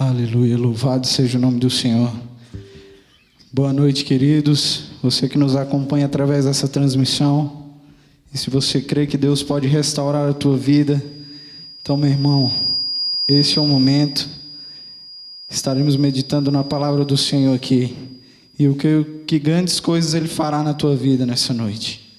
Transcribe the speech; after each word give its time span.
Aleluia, 0.00 0.56
louvado 0.56 1.06
seja 1.06 1.36
o 1.36 1.40
nome 1.42 1.60
do 1.60 1.68
Senhor. 1.68 2.10
Boa 3.52 3.70
noite, 3.70 4.02
queridos. 4.02 4.84
Você 5.02 5.28
que 5.28 5.36
nos 5.36 5.54
acompanha 5.54 6.06
através 6.06 6.46
dessa 6.46 6.66
transmissão. 6.66 7.66
E 8.32 8.38
se 8.38 8.48
você 8.48 8.80
crê 8.80 9.06
que 9.06 9.18
Deus 9.18 9.42
pode 9.42 9.68
restaurar 9.68 10.26
a 10.26 10.32
tua 10.32 10.56
vida, 10.56 11.04
então, 11.82 11.98
meu 11.98 12.08
irmão, 12.08 12.50
esse 13.28 13.58
é 13.58 13.60
o 13.60 13.66
momento. 13.66 14.26
Estaremos 15.50 15.96
meditando 15.96 16.50
na 16.50 16.64
palavra 16.64 17.04
do 17.04 17.18
Senhor 17.18 17.54
aqui. 17.54 17.94
E 18.58 18.68
o 18.68 18.76
que, 18.76 19.04
que 19.26 19.38
grandes 19.38 19.80
coisas 19.80 20.14
Ele 20.14 20.28
fará 20.28 20.62
na 20.62 20.72
tua 20.72 20.96
vida 20.96 21.26
nessa 21.26 21.52
noite. 21.52 22.16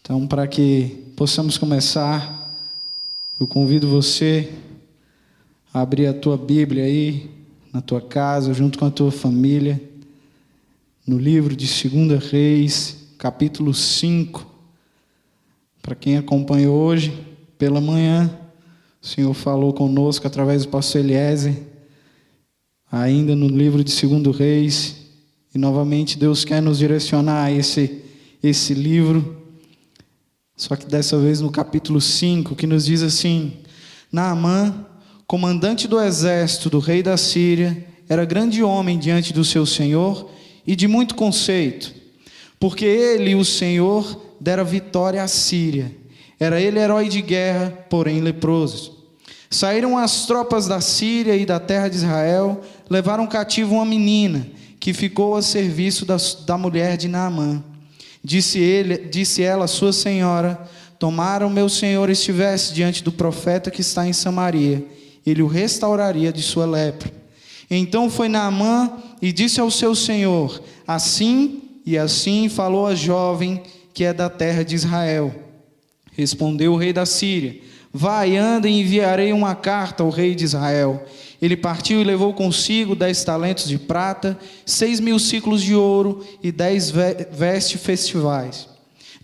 Então, 0.00 0.26
para 0.26 0.48
que 0.48 1.12
possamos 1.14 1.56
começar, 1.56 2.52
eu 3.38 3.46
convido 3.46 3.86
você 3.86 4.52
abrir 5.72 6.06
a 6.06 6.12
tua 6.12 6.36
Bíblia 6.36 6.84
aí, 6.84 7.30
na 7.72 7.80
tua 7.80 8.00
casa, 8.00 8.52
junto 8.52 8.78
com 8.78 8.84
a 8.84 8.90
tua 8.90 9.10
família, 9.10 9.80
no 11.06 11.16
livro 11.16 11.56
de 11.56 11.66
2 11.66 12.22
Reis, 12.30 13.08
capítulo 13.16 13.72
5. 13.72 14.46
Para 15.80 15.94
quem 15.94 16.18
acompanhou 16.18 16.76
hoje, 16.76 17.18
pela 17.56 17.80
manhã, 17.80 18.38
o 19.00 19.06
Senhor 19.06 19.32
falou 19.32 19.72
conosco 19.72 20.26
através 20.26 20.64
do 20.64 20.68
pastor 20.68 21.00
Eliezer, 21.00 21.56
ainda 22.90 23.34
no 23.34 23.48
livro 23.48 23.82
de 23.82 24.06
2 24.06 24.36
Reis, 24.36 24.96
e 25.54 25.58
novamente 25.58 26.18
Deus 26.18 26.44
quer 26.44 26.60
nos 26.60 26.78
direcionar 26.78 27.44
a 27.44 27.50
esse, 27.50 28.02
esse 28.42 28.74
livro, 28.74 29.42
só 30.54 30.76
que 30.76 30.86
dessa 30.86 31.18
vez 31.18 31.40
no 31.40 31.50
capítulo 31.50 32.00
5, 32.00 32.54
que 32.54 32.66
nos 32.66 32.84
diz 32.84 33.02
assim: 33.02 33.54
Naamã 34.12 34.86
comandante 35.32 35.88
do 35.88 35.98
exército 35.98 36.68
do 36.68 36.78
rei 36.78 37.02
da 37.02 37.16
Síria, 37.16 37.86
era 38.06 38.22
grande 38.22 38.62
homem 38.62 38.98
diante 38.98 39.32
do 39.32 39.42
seu 39.42 39.64
senhor 39.64 40.30
e 40.66 40.76
de 40.76 40.86
muito 40.86 41.14
conceito, 41.14 41.90
porque 42.60 42.84
ele, 42.84 43.34
o 43.34 43.42
Senhor, 43.42 44.34
dera 44.38 44.62
vitória 44.62 45.22
à 45.22 45.26
Síria. 45.26 45.90
Era 46.38 46.60
ele 46.60 46.78
herói 46.78 47.08
de 47.08 47.22
guerra, 47.22 47.70
porém 47.88 48.20
leproso. 48.20 49.06
Saíram 49.48 49.96
as 49.96 50.26
tropas 50.26 50.68
da 50.68 50.82
Síria 50.82 51.34
e 51.34 51.46
da 51.46 51.58
terra 51.58 51.88
de 51.88 51.96
Israel, 51.96 52.60
levaram 52.90 53.26
cativo 53.26 53.76
uma 53.76 53.86
menina, 53.86 54.46
que 54.78 54.92
ficou 54.92 55.34
a 55.34 55.40
serviço 55.40 56.04
da, 56.04 56.18
da 56.44 56.58
mulher 56.58 56.98
de 56.98 57.08
Naamã. 57.08 57.64
Disse, 58.22 58.58
ele, 58.58 58.98
disse 58.98 59.42
ela, 59.42 59.66
sua 59.66 59.94
senhora, 59.94 60.60
tomara 60.98 61.46
o 61.46 61.50
meu 61.50 61.70
senhor 61.70 62.10
estivesse 62.10 62.74
diante 62.74 63.02
do 63.02 63.10
profeta 63.10 63.70
que 63.70 63.80
está 63.80 64.06
em 64.06 64.12
Samaria 64.12 65.00
ele 65.24 65.42
o 65.42 65.46
restauraria 65.46 66.32
de 66.32 66.42
sua 66.42 66.66
lepra. 66.66 67.12
Então 67.70 68.10
foi 68.10 68.28
Naamã 68.28 68.98
e 69.20 69.32
disse 69.32 69.60
ao 69.60 69.70
seu 69.70 69.94
senhor: 69.94 70.62
Assim 70.86 71.62
e 71.86 71.96
assim 71.96 72.48
falou 72.48 72.86
a 72.86 72.94
jovem 72.94 73.62
que 73.94 74.04
é 74.04 74.12
da 74.12 74.28
terra 74.28 74.62
de 74.62 74.74
Israel. 74.74 75.34
Respondeu 76.12 76.72
o 76.72 76.76
rei 76.76 76.92
da 76.92 77.06
Síria: 77.06 77.60
Vai, 77.92 78.36
anda 78.36 78.68
e 78.68 78.80
enviarei 78.80 79.32
uma 79.32 79.54
carta 79.54 80.02
ao 80.02 80.10
rei 80.10 80.34
de 80.34 80.44
Israel. 80.44 81.04
Ele 81.40 81.56
partiu 81.56 82.00
e 82.00 82.04
levou 82.04 82.32
consigo 82.32 82.94
dez 82.94 83.24
talentos 83.24 83.68
de 83.68 83.78
prata, 83.78 84.38
seis 84.64 85.00
mil 85.00 85.18
ciclos 85.18 85.62
de 85.62 85.74
ouro 85.74 86.24
e 86.42 86.52
dez 86.52 86.90
vestes 86.90 87.80
festivais. 87.80 88.71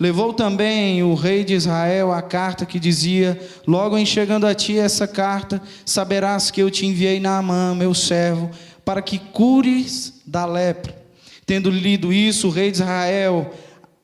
Levou 0.01 0.33
também 0.33 1.03
o 1.03 1.15
rei 1.15 1.43
de 1.43 1.55
Israel 1.55 2.13
a 2.13 2.23
carta 2.23 2.65
que 2.65 2.79
dizia: 2.79 3.41
Logo 3.67 3.99
em 3.99 4.07
chegando 4.07 4.47
a 4.47 4.55
ti 4.55 4.79
essa 4.79 5.09
carta, 5.09 5.61
saberás 5.85 6.51
que 6.51 6.63
eu 6.63 6.71
te 6.71 6.87
enviei 6.87 7.19
Naamã, 7.19 7.75
meu 7.75 7.93
servo, 7.93 8.51
para 8.85 9.03
que 9.03 9.19
cures 9.19 10.23
da 10.25 10.47
lepra. 10.47 10.97
Tendo 11.45 11.71
lido 11.71 12.13
isso, 12.13 12.47
o 12.47 12.51
rei 12.51 12.71
de 12.71 12.77
Israel 12.79 13.53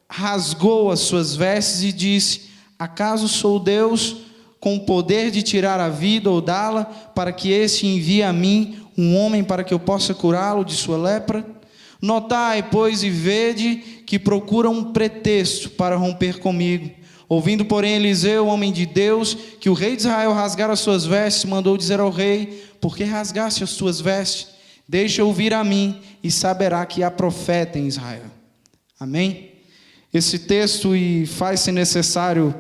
rasgou 0.09 0.91
as 0.91 1.01
suas 1.01 1.37
vestes 1.37 1.85
e 1.85 1.93
disse: 1.93 2.51
Acaso 2.77 3.29
sou 3.29 3.61
Deus 3.61 4.17
com 4.59 4.77
o 4.77 4.81
poder 4.81 5.31
de 5.31 5.43
tirar 5.43 5.79
a 5.79 5.89
vida 5.89 6.29
ou 6.29 6.41
dá-la, 6.41 6.85
para 6.85 7.31
que 7.31 7.53
esse 7.53 7.87
envie 7.87 8.23
a 8.23 8.33
mim 8.33 8.79
um 8.97 9.17
homem 9.17 9.45
para 9.45 9.63
que 9.63 9.75
eu 9.75 9.79
possa 9.79 10.13
curá-lo 10.13 10.65
de 10.65 10.75
sua 10.75 10.97
lepra? 10.97 11.45
Notai, 12.05 12.63
pois, 12.63 13.03
e 13.03 13.09
vede 13.09 13.77
que 14.05 14.19
procura 14.19 14.69
um 14.69 14.93
pretexto 14.93 15.71
para 15.71 15.97
romper 15.97 16.39
comigo. 16.39 16.91
Ouvindo, 17.27 17.65
porém, 17.65 17.95
Eliseu, 17.95 18.47
homem 18.47 18.71
de 18.71 18.85
Deus, 18.85 19.35
que 19.59 19.71
o 19.71 19.73
rei 19.73 19.97
de 19.97 20.03
Israel 20.03 20.35
rasgara 20.35 20.75
as 20.75 20.81
suas 20.81 21.07
vestes, 21.07 21.47
mandou 21.47 21.79
dizer 21.79 22.01
ao 22.01 22.11
rei: 22.11 22.63
Por 22.79 22.95
que 22.95 23.05
rasgaste 23.05 23.65
as 23.65 23.71
suas 23.71 24.03
vestes? 24.03 24.49
Deixa 24.87 25.25
ouvir 25.25 25.55
a 25.55 25.65
mim, 25.65 25.99
e 26.23 26.31
saberá 26.31 26.85
que 26.85 27.03
há 27.03 27.11
profeta 27.11 27.79
em 27.79 27.87
Israel. 27.87 28.31
Amém? 29.01 29.53
Esse 30.13 30.41
texto, 30.41 30.95
e 30.95 31.25
faz-se 31.25 31.73
necessário 31.73 32.55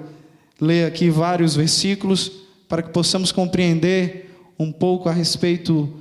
ler 0.58 0.86
aqui 0.86 1.10
vários 1.10 1.54
versículos, 1.54 2.32
para 2.66 2.82
que 2.82 2.88
possamos 2.88 3.30
compreender 3.30 4.34
um 4.58 4.72
pouco 4.72 5.06
a 5.06 5.12
respeito 5.12 6.00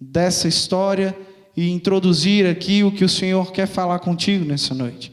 dessa 0.00 0.46
história 0.46 1.12
e 1.56 1.70
introduzir 1.70 2.46
aqui 2.46 2.82
o 2.82 2.90
que 2.90 3.04
o 3.04 3.08
Senhor 3.08 3.52
quer 3.52 3.66
falar 3.66 4.00
contigo 4.00 4.44
nessa 4.44 4.74
noite. 4.74 5.12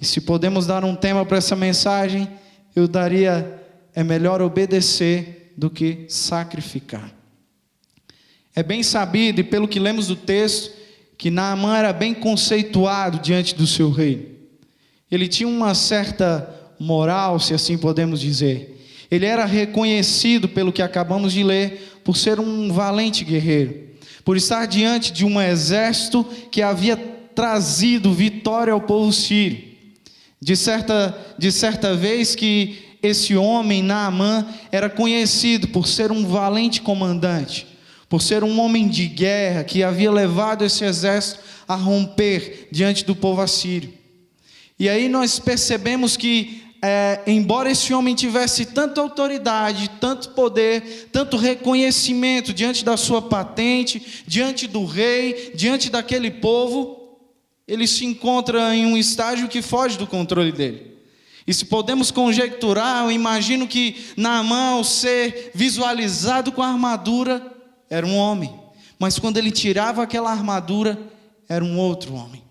E 0.00 0.04
se 0.04 0.20
podemos 0.20 0.66
dar 0.66 0.84
um 0.84 0.94
tema 0.94 1.24
para 1.24 1.38
essa 1.38 1.56
mensagem, 1.56 2.28
eu 2.74 2.86
daria: 2.88 3.62
é 3.94 4.02
melhor 4.02 4.40
obedecer 4.40 5.52
do 5.56 5.70
que 5.70 6.06
sacrificar. 6.08 7.12
É 8.54 8.62
bem 8.62 8.82
sabido, 8.82 9.40
e 9.40 9.44
pelo 9.44 9.68
que 9.68 9.78
lemos 9.78 10.06
do 10.06 10.16
texto, 10.16 10.72
que 11.18 11.30
Naamã 11.30 11.76
era 11.76 11.92
bem 11.92 12.14
conceituado 12.14 13.18
diante 13.18 13.54
do 13.54 13.66
seu 13.66 13.90
rei. 13.90 14.48
Ele 15.10 15.28
tinha 15.28 15.48
uma 15.48 15.74
certa 15.74 16.54
moral, 16.78 17.38
se 17.38 17.54
assim 17.54 17.76
podemos 17.76 18.20
dizer. 18.20 18.72
Ele 19.10 19.24
era 19.24 19.44
reconhecido, 19.44 20.48
pelo 20.48 20.72
que 20.72 20.82
acabamos 20.82 21.32
de 21.32 21.44
ler, 21.44 22.00
por 22.02 22.16
ser 22.16 22.40
um 22.40 22.72
valente 22.72 23.24
guerreiro 23.24 23.86
por 24.26 24.36
estar 24.36 24.66
diante 24.66 25.12
de 25.12 25.24
um 25.24 25.40
exército 25.40 26.24
que 26.50 26.60
havia 26.60 26.96
trazido 26.96 28.12
vitória 28.12 28.72
ao 28.72 28.80
povo 28.80 29.12
sírio. 29.12 29.62
De 30.42 30.56
certa, 30.56 31.16
de 31.38 31.52
certa 31.52 31.94
vez 31.94 32.34
que 32.34 32.98
esse 33.00 33.36
homem, 33.36 33.84
Naamã, 33.84 34.44
era 34.72 34.90
conhecido 34.90 35.68
por 35.68 35.86
ser 35.86 36.10
um 36.10 36.26
valente 36.26 36.82
comandante, 36.82 37.68
por 38.08 38.20
ser 38.20 38.42
um 38.42 38.58
homem 38.58 38.88
de 38.88 39.06
guerra 39.06 39.62
que 39.62 39.84
havia 39.84 40.10
levado 40.10 40.64
esse 40.64 40.84
exército 40.84 41.38
a 41.68 41.76
romper 41.76 42.66
diante 42.72 43.04
do 43.04 43.14
povo 43.14 43.40
assírio. 43.40 43.94
E 44.76 44.88
aí 44.88 45.08
nós 45.08 45.38
percebemos 45.38 46.16
que 46.16 46.64
é, 46.86 47.22
embora 47.26 47.68
esse 47.68 47.92
homem 47.92 48.14
tivesse 48.14 48.64
tanta 48.66 49.00
autoridade, 49.00 49.90
tanto 50.00 50.30
poder, 50.30 51.08
tanto 51.10 51.36
reconhecimento 51.36 52.52
diante 52.52 52.84
da 52.84 52.96
sua 52.96 53.20
patente, 53.20 54.22
diante 54.24 54.68
do 54.68 54.84
rei, 54.84 55.50
diante 55.56 55.90
daquele 55.90 56.30
povo, 56.30 57.18
ele 57.66 57.88
se 57.88 58.04
encontra 58.04 58.72
em 58.72 58.86
um 58.86 58.96
estágio 58.96 59.48
que 59.48 59.60
foge 59.60 59.98
do 59.98 60.06
controle 60.06 60.52
dele. 60.52 60.96
E 61.44 61.52
se 61.52 61.64
podemos 61.64 62.12
conjecturar, 62.12 63.04
eu 63.04 63.10
imagino 63.10 63.66
que 63.66 64.12
Naamã, 64.16 64.74
ao 64.74 64.84
ser 64.84 65.50
visualizado 65.54 66.52
com 66.52 66.62
a 66.62 66.68
armadura, 66.68 67.52
era 67.90 68.06
um 68.06 68.16
homem. 68.16 68.54
Mas 68.96 69.18
quando 69.18 69.38
ele 69.38 69.50
tirava 69.50 70.04
aquela 70.04 70.30
armadura, 70.30 70.96
era 71.48 71.64
um 71.64 71.78
outro 71.78 72.14
homem. 72.14 72.45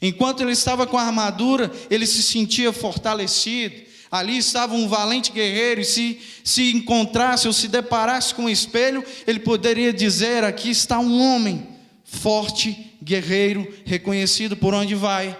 Enquanto 0.00 0.42
ele 0.42 0.52
estava 0.52 0.86
com 0.86 0.98
a 0.98 1.02
armadura, 1.02 1.72
ele 1.90 2.06
se 2.06 2.22
sentia 2.22 2.72
fortalecido. 2.72 3.86
Ali 4.10 4.38
estava 4.38 4.74
um 4.74 4.88
valente 4.88 5.32
guerreiro, 5.32 5.80
e 5.80 5.84
se 5.84 6.20
se 6.44 6.72
encontrasse 6.72 7.46
ou 7.46 7.52
se 7.52 7.66
deparasse 7.66 8.34
com 8.34 8.42
um 8.42 8.48
espelho, 8.48 9.04
ele 9.26 9.40
poderia 9.40 9.92
dizer: 9.92 10.44
Aqui 10.44 10.70
está 10.70 10.98
um 10.98 11.20
homem 11.20 11.66
forte, 12.04 12.92
guerreiro, 13.02 13.66
reconhecido 13.84 14.56
por 14.56 14.74
onde 14.74 14.94
vai. 14.94 15.36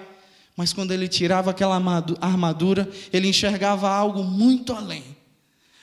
Mas 0.56 0.72
quando 0.72 0.90
ele 0.90 1.06
tirava 1.06 1.50
aquela 1.50 1.76
armadura, 2.20 2.88
ele 3.12 3.28
enxergava 3.28 3.88
algo 3.90 4.25
muito 4.25 4.72
além. 4.72 5.04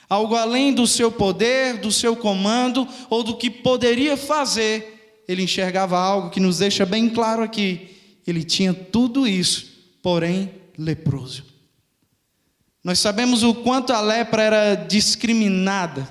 Algo 0.08 0.34
além 0.34 0.74
do 0.74 0.86
seu 0.86 1.10
poder, 1.10 1.78
do 1.78 1.90
seu 1.90 2.14
comando 2.14 2.86
ou 3.08 3.22
do 3.22 3.36
que 3.36 3.48
poderia 3.48 4.16
fazer. 4.16 5.22
Ele 5.26 5.42
enxergava 5.42 5.98
algo 5.98 6.28
que 6.28 6.40
nos 6.40 6.58
deixa 6.58 6.84
bem 6.84 7.08
claro 7.08 7.42
aqui 7.42 7.94
ele 8.26 8.44
tinha 8.44 8.72
tudo 8.72 9.26
isso, 9.26 9.66
porém 10.02 10.50
leproso. 10.78 11.44
Nós 12.82 12.98
sabemos 12.98 13.42
o 13.42 13.54
quanto 13.54 13.92
a 13.92 14.00
lepra 14.00 14.42
era 14.42 14.74
discriminada, 14.74 16.08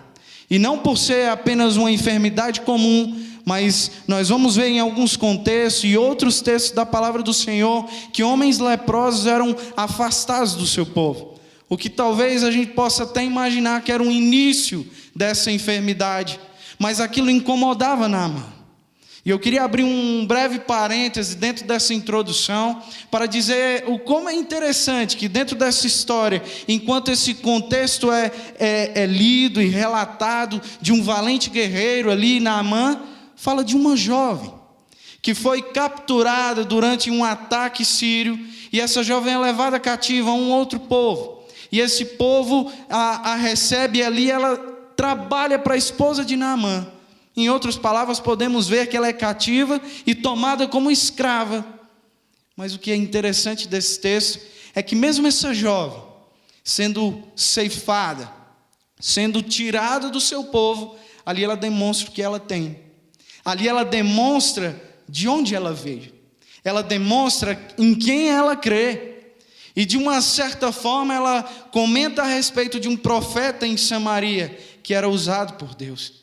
e 0.50 0.58
não 0.58 0.80
por 0.80 0.98
ser 0.98 1.30
apenas 1.30 1.78
uma 1.78 1.92
enfermidade 1.92 2.62
comum, 2.62 3.24
mas 3.46 3.92
nós 4.08 4.30
vamos 4.30 4.56
ver 4.56 4.68
em 4.68 4.80
alguns 4.80 5.18
contextos 5.18 5.84
e 5.84 5.98
outros 5.98 6.42
textos 6.42 6.72
da 6.72 6.86
palavra 6.86 7.22
do 7.22 7.34
Senhor 7.34 7.86
que 8.12 8.24
homens 8.24 8.60
leprosos 8.60 9.26
eram 9.26 9.56
afastados 9.76 10.56
do 10.56 10.66
seu 10.66 10.86
povo. 10.86 11.40
O 11.68 11.78
que 11.78 11.90
talvez 11.90 12.44
a 12.44 12.52
gente 12.52 12.72
possa 12.72 13.04
até 13.04 13.24
imaginar 13.24 13.82
que 13.82 13.92
era 13.92 14.04
o 14.04 14.12
início 14.12 14.88
dessa 15.16 15.52
enfermidade. 15.52 16.40
mas 16.80 17.00
aquilo 17.00 17.30
incomodava 17.30 18.10
Naamã. 18.10 18.46
E 19.26 19.30
eu 19.30 19.40
queria 19.40 19.64
abrir 19.64 19.84
um 19.84 20.26
breve 20.26 20.60
parêntese 20.60 21.38
dentro 21.38 21.66
dessa 21.66 21.94
introdução 21.94 22.82
para 23.10 23.26
dizer 23.26 23.86
o 23.88 23.98
como 23.98 24.28
é 24.28 24.34
interessante 24.34 25.16
que 25.16 25.30
dentro 25.30 25.56
dessa 25.56 25.88
história, 25.88 26.44
enquanto 26.68 27.10
esse 27.10 27.36
contexto 27.36 28.12
é, 28.12 28.30
é, 28.60 29.04
é 29.04 29.06
lido 29.06 29.62
e 29.62 29.68
relatado 29.68 30.62
de 30.82 30.92
um 30.92 31.02
valente 31.02 31.50
guerreiro 31.50 32.12
ali, 32.12 32.42
Naamã, 32.42 33.02
fala 33.36 33.64
de 33.64 33.78
uma 33.78 33.96
jovem 33.96 34.54
que 35.22 35.34
foi 35.34 35.62
capturada 35.62 36.66
durante 36.66 37.10
um 37.10 37.24
ataque 37.24 37.86
sírio 37.86 38.38
e 38.74 38.82
essa 38.82 39.02
jovem 39.02 39.34
é 39.34 39.38
levada 39.38 39.80
cativa 39.80 40.32
a 40.32 40.34
um 40.34 40.52
outro 40.52 40.82
povo. 40.82 41.44
E 41.72 41.80
esse 41.80 42.04
povo 42.04 42.70
a, 42.90 43.32
a 43.32 43.36
recebe 43.36 44.04
ali, 44.04 44.30
ela 44.30 44.58
trabalha 44.98 45.58
para 45.58 45.76
a 45.76 45.78
esposa 45.78 46.26
de 46.26 46.36
Naamã. 46.36 46.86
Em 47.36 47.50
outras 47.50 47.78
palavras, 47.78 48.20
podemos 48.20 48.68
ver 48.68 48.88
que 48.88 48.96
ela 48.96 49.08
é 49.08 49.14
cativa 49.14 49.82
e 50.06 50.14
tomada 50.14 50.68
como 50.68 50.92
escrava. 50.92 51.66
Mas 52.56 52.76
o 52.76 52.80
que 52.80 52.92
é 52.92 52.96
interessante 52.96 53.68
desse 53.68 54.00
texto 54.00 54.40
é 54.76 54.84
que, 54.84 54.96
mesmo 54.96 55.28
essa 55.28 55.54
jovem, 55.54 56.02
sendo 56.64 57.24
ceifada, 57.36 58.32
sendo 59.00 59.42
tirada 59.42 60.10
do 60.10 60.22
seu 60.22 60.46
povo, 60.46 60.96
ali 61.26 61.44
ela 61.44 61.58
demonstra 61.58 62.10
o 62.10 62.12
que 62.12 62.22
ela 62.22 62.40
tem. 62.40 62.80
Ali 63.44 63.68
ela 63.68 63.84
demonstra 63.84 64.80
de 65.10 65.28
onde 65.28 65.56
ela 65.56 65.74
veio. 65.74 66.14
Ela 66.64 66.82
demonstra 66.82 67.60
em 67.78 67.94
quem 67.94 68.30
ela 68.30 68.56
crê. 68.56 69.34
E 69.76 69.86
de 69.86 69.98
uma 69.98 70.22
certa 70.22 70.72
forma 70.72 71.14
ela 71.14 71.44
comenta 71.72 72.22
a 72.22 72.28
respeito 72.28 72.80
de 72.80 72.88
um 72.88 72.96
profeta 72.96 73.66
em 73.66 73.76
Samaria 73.76 74.58
que 74.84 74.94
era 74.94 75.10
usado 75.10 75.54
por 75.58 75.74
Deus. 75.74 76.23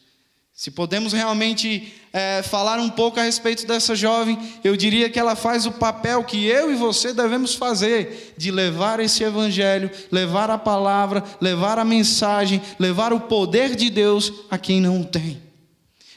Se 0.61 0.71
podemos 0.71 1.15
realmente 1.15 1.91
é, 2.13 2.43
falar 2.43 2.79
um 2.79 2.91
pouco 2.91 3.19
a 3.19 3.23
respeito 3.23 3.67
dessa 3.67 3.95
jovem, 3.95 4.39
eu 4.63 4.77
diria 4.77 5.09
que 5.09 5.19
ela 5.19 5.35
faz 5.35 5.65
o 5.65 5.73
papel 5.73 6.23
que 6.23 6.45
eu 6.45 6.71
e 6.71 6.77
você 6.77 7.15
devemos 7.15 7.55
fazer, 7.55 8.35
de 8.37 8.51
levar 8.51 9.01
esse 9.01 9.25
evangelho, 9.25 9.91
levar 10.13 10.51
a 10.51 10.59
palavra, 10.59 11.25
levar 11.41 11.79
a 11.79 11.85
mensagem, 11.85 12.61
levar 12.79 13.11
o 13.11 13.21
poder 13.21 13.75
de 13.75 13.89
Deus 13.89 14.31
a 14.51 14.59
quem 14.59 14.83
não 14.83 15.01
o 15.01 15.05
tem. 15.07 15.41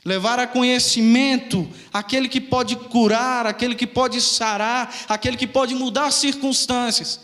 Levar 0.04 0.40
a 0.40 0.45
conhecimento 0.45 1.66
aquele 1.94 2.28
que 2.28 2.42
pode 2.42 2.75
curar, 2.75 3.48
aquele 3.48 3.75
que 3.75 3.88
pode 3.88 4.19
sarar, 4.19 4.94
aquele 5.07 5.38
que 5.38 5.48
pode 5.48 5.74
mudar 5.74 6.12
circunstâncias. 6.12 7.18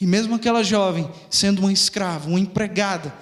E 0.00 0.04
mesmo 0.04 0.34
aquela 0.34 0.64
jovem, 0.64 1.08
sendo 1.30 1.60
uma 1.60 1.72
escrava, 1.72 2.28
uma 2.28 2.40
empregada, 2.40 3.14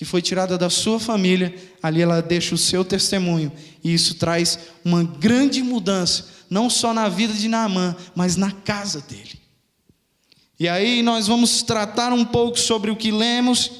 que 0.00 0.04
foi 0.06 0.22
tirada 0.22 0.56
da 0.56 0.70
sua 0.70 0.98
família, 0.98 1.54
ali 1.82 2.00
ela 2.00 2.22
deixa 2.22 2.54
o 2.54 2.58
seu 2.58 2.82
testemunho, 2.82 3.52
e 3.84 3.92
isso 3.92 4.14
traz 4.14 4.58
uma 4.82 5.04
grande 5.04 5.62
mudança, 5.62 6.26
não 6.48 6.70
só 6.70 6.94
na 6.94 7.06
vida 7.06 7.34
de 7.34 7.46
Naamã, 7.48 7.94
mas 8.14 8.34
na 8.34 8.50
casa 8.50 9.02
dele. 9.02 9.38
E 10.58 10.66
aí 10.66 11.02
nós 11.02 11.26
vamos 11.26 11.62
tratar 11.62 12.14
um 12.14 12.24
pouco 12.24 12.58
sobre 12.58 12.90
o 12.90 12.96
que 12.96 13.10
lemos, 13.10 13.72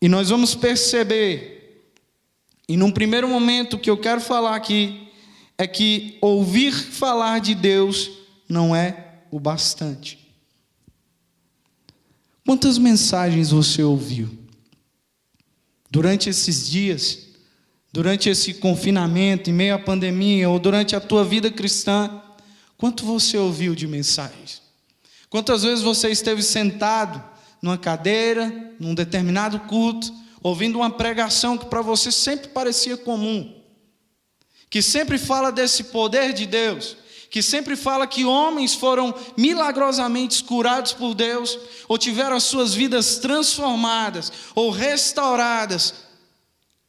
e 0.00 0.08
nós 0.08 0.28
vamos 0.28 0.54
perceber, 0.54 1.90
e 2.68 2.76
num 2.76 2.92
primeiro 2.92 3.28
momento 3.28 3.80
que 3.80 3.90
eu 3.90 3.96
quero 3.96 4.20
falar 4.20 4.54
aqui, 4.54 5.08
é 5.58 5.66
que 5.66 6.18
ouvir 6.20 6.70
falar 6.70 7.40
de 7.40 7.56
Deus 7.56 8.12
não 8.48 8.76
é 8.76 9.24
o 9.28 9.40
bastante. 9.40 10.20
Quantas 12.46 12.78
mensagens 12.78 13.50
você 13.50 13.82
ouviu? 13.82 14.41
Durante 15.92 16.30
esses 16.30 16.70
dias, 16.70 17.18
durante 17.92 18.30
esse 18.30 18.54
confinamento, 18.54 19.50
em 19.50 19.52
meio 19.52 19.74
à 19.74 19.78
pandemia, 19.78 20.48
ou 20.48 20.58
durante 20.58 20.96
a 20.96 21.00
tua 21.00 21.22
vida 21.22 21.50
cristã, 21.50 22.22
quanto 22.78 23.04
você 23.04 23.36
ouviu 23.36 23.74
de 23.74 23.86
mensagens? 23.86 24.62
Quantas 25.28 25.62
vezes 25.64 25.84
você 25.84 26.08
esteve 26.08 26.42
sentado 26.42 27.22
numa 27.60 27.76
cadeira, 27.76 28.74
num 28.80 28.94
determinado 28.94 29.60
culto, 29.60 30.10
ouvindo 30.42 30.78
uma 30.78 30.88
pregação 30.88 31.58
que 31.58 31.66
para 31.66 31.82
você 31.82 32.10
sempre 32.10 32.48
parecia 32.48 32.96
comum, 32.96 33.54
que 34.70 34.80
sempre 34.80 35.18
fala 35.18 35.52
desse 35.52 35.84
poder 35.84 36.32
de 36.32 36.46
Deus, 36.46 36.96
que 37.32 37.40
sempre 37.40 37.76
fala 37.76 38.06
que 38.06 38.26
homens 38.26 38.74
foram 38.74 39.14
milagrosamente 39.38 40.44
curados 40.44 40.92
por 40.92 41.14
Deus, 41.14 41.58
ou 41.88 41.96
tiveram 41.96 42.36
as 42.36 42.42
suas 42.42 42.74
vidas 42.74 43.16
transformadas 43.16 44.30
ou 44.54 44.70
restauradas 44.70 45.94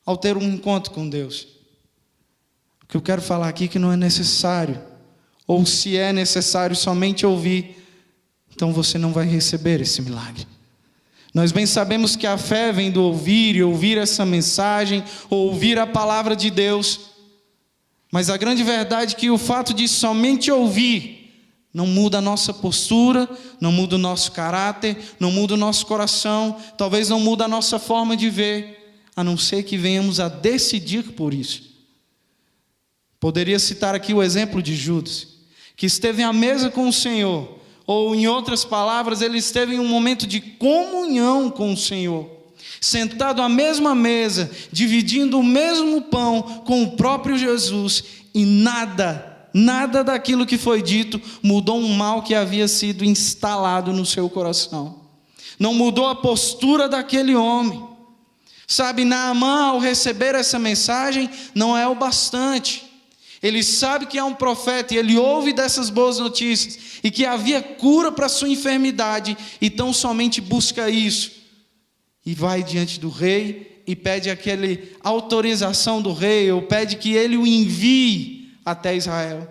ao 0.05 0.17
ter 0.17 0.35
um 0.35 0.43
encontro 0.43 0.91
com 0.91 1.07
Deus. 1.07 1.47
O 2.83 2.87
que 2.87 2.97
eu 2.97 3.01
quero 3.01 3.21
falar 3.21 3.47
aqui 3.47 3.63
é 3.63 3.67
que 3.69 3.79
não 3.79 3.89
é 3.89 3.95
necessário, 3.95 4.83
ou 5.47 5.65
se 5.65 5.95
é 5.95 6.11
necessário 6.11 6.75
somente 6.75 7.25
ouvir, 7.25 7.81
então 8.53 8.73
você 8.73 8.97
não 8.97 9.13
vai 9.13 9.25
receber 9.25 9.79
esse 9.79 10.01
milagre. 10.01 10.45
Nós 11.33 11.53
bem 11.53 11.65
sabemos 11.65 12.17
que 12.17 12.27
a 12.27 12.37
fé 12.37 12.73
vem 12.73 12.91
do 12.91 13.01
ouvir 13.01 13.55
e 13.55 13.63
ouvir 13.63 13.97
essa 13.97 14.25
mensagem, 14.25 15.05
ou 15.29 15.47
ouvir 15.47 15.79
a 15.79 15.87
palavra 15.87 16.35
de 16.35 16.51
Deus. 16.51 17.12
Mas 18.13 18.29
a 18.29 18.37
grande 18.37 18.63
verdade 18.63 19.15
é 19.15 19.17
que 19.17 19.31
o 19.31 19.39
fato 19.39 19.73
de 19.73 19.87
somente 19.87 20.51
ouvir 20.51 21.33
não 21.73 21.87
muda 21.87 22.19
a 22.19 22.21
nossa 22.21 22.53
postura, 22.53 23.27
não 23.59 23.71
muda 23.71 23.95
o 23.95 23.97
nosso 23.97 24.33
caráter, 24.33 24.95
não 25.19 25.31
muda 25.31 25.55
o 25.55 25.57
nosso 25.57 25.87
coração, 25.87 26.55
talvez 26.77 27.09
não 27.09 27.19
muda 27.19 27.45
a 27.45 27.47
nossa 27.47 27.79
forma 27.79 28.15
de 28.15 28.29
ver, 28.29 29.01
a 29.15 29.23
não 29.23 29.35
ser 29.35 29.63
que 29.63 29.77
venhamos 29.77 30.19
a 30.19 30.29
decidir 30.29 31.13
por 31.13 31.33
isso. 31.33 31.63
Poderia 33.19 33.57
citar 33.57 33.95
aqui 33.95 34.13
o 34.13 34.21
exemplo 34.21 34.61
de 34.61 34.75
Judas, 34.75 35.29
que 35.75 35.87
esteve 35.87 36.21
à 36.21 36.31
mesa 36.31 36.69
com 36.69 36.87
o 36.87 36.93
Senhor, 36.93 37.57
ou 37.87 38.13
em 38.13 38.27
outras 38.27 38.63
palavras, 38.63 39.23
ele 39.23 39.39
esteve 39.39 39.73
em 39.73 39.79
um 39.79 39.87
momento 39.87 40.27
de 40.27 40.39
comunhão 40.39 41.49
com 41.49 41.73
o 41.73 41.77
Senhor 41.77 42.42
sentado 42.79 43.41
à 43.41 43.49
mesma 43.49 43.95
mesa, 43.95 44.49
dividindo 44.71 45.39
o 45.39 45.43
mesmo 45.43 46.01
pão 46.01 46.63
com 46.65 46.83
o 46.83 46.91
próprio 46.91 47.37
Jesus, 47.37 48.03
e 48.33 48.45
nada, 48.45 49.47
nada 49.53 50.03
daquilo 50.03 50.45
que 50.45 50.57
foi 50.57 50.81
dito 50.81 51.21
mudou 51.41 51.77
um 51.77 51.93
mal 51.93 52.23
que 52.23 52.33
havia 52.33 52.67
sido 52.67 53.05
instalado 53.05 53.93
no 53.93 54.05
seu 54.05 54.29
coração. 54.29 55.01
Não 55.59 55.73
mudou 55.73 56.07
a 56.07 56.15
postura 56.15 56.89
daquele 56.89 57.35
homem. 57.35 57.87
Sabe, 58.67 59.05
Naamã, 59.05 59.65
ao 59.65 59.79
receber 59.79 60.33
essa 60.33 60.57
mensagem, 60.57 61.29
não 61.53 61.77
é 61.77 61.87
o 61.87 61.93
bastante. 61.93 62.83
Ele 63.41 63.61
sabe 63.61 64.05
que 64.05 64.17
é 64.17 64.23
um 64.23 64.33
profeta 64.33 64.93
e 64.93 64.97
ele 64.97 65.17
ouve 65.17 65.53
dessas 65.53 65.89
boas 65.89 66.17
notícias 66.17 66.79
e 67.03 67.11
que 67.11 67.25
havia 67.25 67.61
cura 67.61 68.11
para 68.11 68.29
sua 68.29 68.49
enfermidade, 68.49 69.37
e 69.61 69.69
tão 69.69 69.93
somente 69.93 70.39
busca 70.39 70.89
isso 70.89 71.42
e 72.25 72.33
vai 72.33 72.63
diante 72.63 72.99
do 72.99 73.09
rei 73.09 73.81
e 73.85 73.95
pede 73.95 74.29
aquele 74.29 74.95
autorização 75.03 76.01
do 76.01 76.13
rei, 76.13 76.51
ou 76.51 76.61
pede 76.61 76.95
que 76.95 77.13
ele 77.13 77.35
o 77.37 77.45
envie 77.45 78.51
até 78.63 78.95
Israel. 78.95 79.47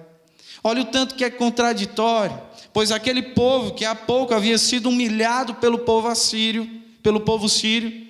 Olha 0.64 0.82
o 0.82 0.86
tanto 0.86 1.14
que 1.14 1.24
é 1.24 1.30
contraditório, 1.30 2.40
pois 2.72 2.90
aquele 2.90 3.22
povo 3.22 3.74
que 3.74 3.84
há 3.84 3.94
pouco 3.94 4.32
havia 4.32 4.56
sido 4.56 4.88
humilhado 4.88 5.54
pelo 5.56 5.80
povo 5.80 6.08
assírio, 6.08 6.68
pelo 7.02 7.20
povo 7.20 7.48
sírio, 7.48 8.06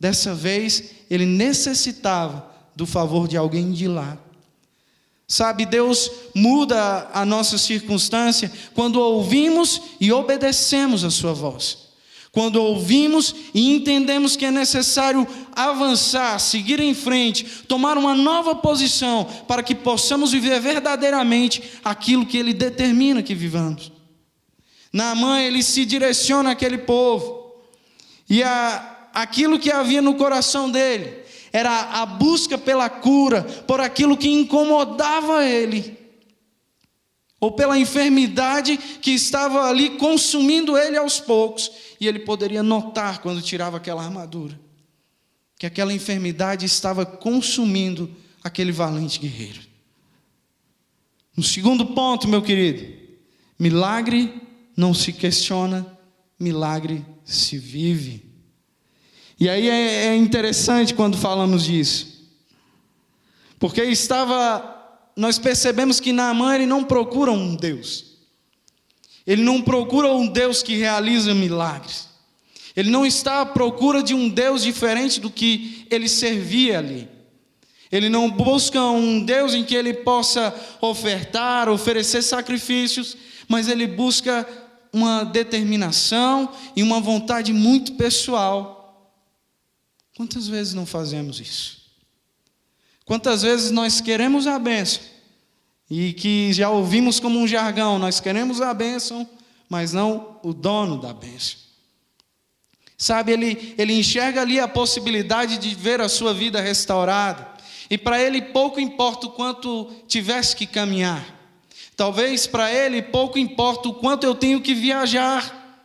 dessa 0.00 0.34
vez 0.34 0.90
ele 1.10 1.26
necessitava 1.26 2.50
do 2.74 2.86
favor 2.86 3.28
de 3.28 3.36
alguém 3.36 3.72
de 3.72 3.86
lá. 3.86 4.16
Sabe, 5.28 5.64
Deus 5.64 6.10
muda 6.34 7.10
a 7.12 7.24
nossa 7.24 7.56
circunstância 7.56 8.50
quando 8.74 9.00
ouvimos 9.00 9.80
e 10.00 10.12
obedecemos 10.12 11.04
a 11.04 11.10
Sua 11.10 11.32
voz. 11.32 11.91
Quando 12.32 12.56
ouvimos 12.56 13.34
e 13.52 13.74
entendemos 13.74 14.36
que 14.36 14.46
é 14.46 14.50
necessário 14.50 15.28
avançar, 15.54 16.38
seguir 16.40 16.80
em 16.80 16.94
frente, 16.94 17.44
tomar 17.68 17.98
uma 17.98 18.14
nova 18.14 18.54
posição 18.54 19.28
para 19.46 19.62
que 19.62 19.74
possamos 19.74 20.32
viver 20.32 20.58
verdadeiramente 20.58 21.62
aquilo 21.84 22.24
que 22.24 22.38
Ele 22.38 22.54
determina 22.54 23.22
que 23.22 23.34
vivamos. 23.34 23.92
Naamã, 24.90 25.40
ele 25.40 25.62
se 25.62 25.84
direciona 25.84 26.50
àquele 26.50 26.78
povo, 26.78 27.54
e 28.28 28.42
a, 28.42 29.08
aquilo 29.14 29.58
que 29.58 29.70
havia 29.70 30.02
no 30.02 30.14
coração 30.14 30.70
dele 30.70 31.22
era 31.50 32.00
a 32.00 32.06
busca 32.06 32.58
pela 32.58 32.88
cura, 32.88 33.42
por 33.66 33.80
aquilo 33.80 34.16
que 34.16 34.28
incomodava 34.28 35.44
ele 35.44 36.01
ou 37.42 37.50
pela 37.50 37.76
enfermidade 37.76 38.76
que 38.76 39.10
estava 39.10 39.68
ali 39.68 39.98
consumindo 39.98 40.78
ele 40.78 40.96
aos 40.96 41.18
poucos, 41.18 41.72
e 42.00 42.06
ele 42.06 42.20
poderia 42.20 42.62
notar 42.62 43.20
quando 43.20 43.42
tirava 43.42 43.78
aquela 43.78 44.00
armadura, 44.00 44.56
que 45.58 45.66
aquela 45.66 45.92
enfermidade 45.92 46.64
estava 46.64 47.04
consumindo 47.04 48.08
aquele 48.44 48.70
valente 48.70 49.18
guerreiro. 49.18 49.60
No 51.36 51.42
segundo 51.42 51.86
ponto, 51.86 52.28
meu 52.28 52.42
querido, 52.42 52.86
milagre 53.58 54.40
não 54.76 54.94
se 54.94 55.12
questiona, 55.12 55.98
milagre 56.38 57.04
se 57.24 57.58
vive. 57.58 58.24
E 59.40 59.48
aí 59.48 59.68
é, 59.68 60.06
é 60.06 60.16
interessante 60.16 60.94
quando 60.94 61.18
falamos 61.18 61.64
disso. 61.64 62.24
Porque 63.58 63.82
estava 63.82 64.71
nós 65.16 65.38
percebemos 65.38 66.00
que 66.00 66.12
Naamã 66.12 66.54
ele 66.54 66.66
não 66.66 66.84
procura 66.84 67.30
um 67.30 67.54
Deus. 67.54 68.12
Ele 69.26 69.42
não 69.42 69.62
procura 69.62 70.12
um 70.12 70.26
Deus 70.26 70.62
que 70.62 70.76
realiza 70.76 71.34
milagres. 71.34 72.08
Ele 72.74 72.90
não 72.90 73.04
está 73.04 73.42
à 73.42 73.46
procura 73.46 74.02
de 74.02 74.14
um 74.14 74.28
Deus 74.28 74.62
diferente 74.62 75.20
do 75.20 75.30
que 75.30 75.86
ele 75.90 76.08
servia 76.08 76.78
ali. 76.78 77.08
Ele 77.90 78.08
não 78.08 78.30
busca 78.30 78.82
um 78.82 79.22
Deus 79.22 79.52
em 79.52 79.62
que 79.62 79.74
ele 79.74 79.92
possa 79.92 80.54
ofertar, 80.80 81.68
oferecer 81.68 82.22
sacrifícios, 82.22 83.16
mas 83.46 83.68
ele 83.68 83.86
busca 83.86 84.48
uma 84.90 85.24
determinação 85.24 86.50
e 86.74 86.82
uma 86.82 87.00
vontade 87.00 87.52
muito 87.52 87.92
pessoal. 87.94 88.82
Quantas 90.16 90.48
vezes 90.48 90.72
não 90.72 90.86
fazemos 90.86 91.38
isso? 91.38 91.81
Quantas 93.04 93.42
vezes 93.42 93.70
nós 93.70 94.00
queremos 94.00 94.46
a 94.46 94.58
bênção 94.58 95.02
e 95.90 96.12
que 96.12 96.52
já 96.52 96.70
ouvimos 96.70 97.20
como 97.20 97.38
um 97.38 97.46
jargão, 97.46 97.98
nós 97.98 98.20
queremos 98.20 98.60
a 98.60 98.72
bênção, 98.72 99.28
mas 99.68 99.92
não 99.92 100.38
o 100.42 100.54
dono 100.54 101.00
da 101.00 101.12
bênção. 101.12 101.62
Sabe, 102.96 103.32
ele, 103.32 103.74
ele 103.76 103.94
enxerga 103.94 104.42
ali 104.42 104.60
a 104.60 104.68
possibilidade 104.68 105.58
de 105.58 105.74
ver 105.74 106.00
a 106.00 106.08
sua 106.08 106.32
vida 106.32 106.60
restaurada. 106.60 107.48
E 107.90 107.98
para 107.98 108.22
ele 108.22 108.40
pouco 108.40 108.80
importa 108.80 109.26
o 109.26 109.30
quanto 109.30 109.90
tivesse 110.06 110.54
que 110.54 110.66
caminhar. 110.66 111.26
Talvez 111.96 112.46
para 112.46 112.72
ele 112.72 113.02
pouco 113.02 113.38
importa 113.38 113.88
o 113.88 113.94
quanto 113.94 114.24
eu 114.24 114.34
tenho 114.34 114.60
que 114.60 114.72
viajar 114.72 115.84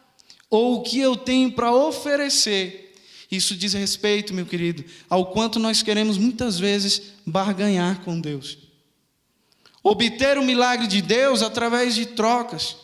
ou 0.50 0.76
o 0.76 0.84
que 0.84 1.00
eu 1.00 1.18
tenho 1.18 1.52
para 1.52 1.74
oferecer. 1.74 2.87
Isso 3.30 3.56
diz 3.56 3.74
respeito, 3.74 4.34
meu 4.34 4.46
querido, 4.46 4.86
ao 5.10 5.28
quanto 5.28 5.60
nós 5.60 5.82
queremos 5.82 6.18
muitas 6.18 6.58
vezes 6.58 7.02
barganhar 7.26 8.02
com 8.02 8.20
Deus. 8.20 8.58
Obter 9.84 10.38
o 10.38 10.44
milagre 10.44 10.88
de 10.88 11.02
Deus 11.02 11.42
através 11.42 11.96
de 11.96 12.06
trocas. 12.06 12.78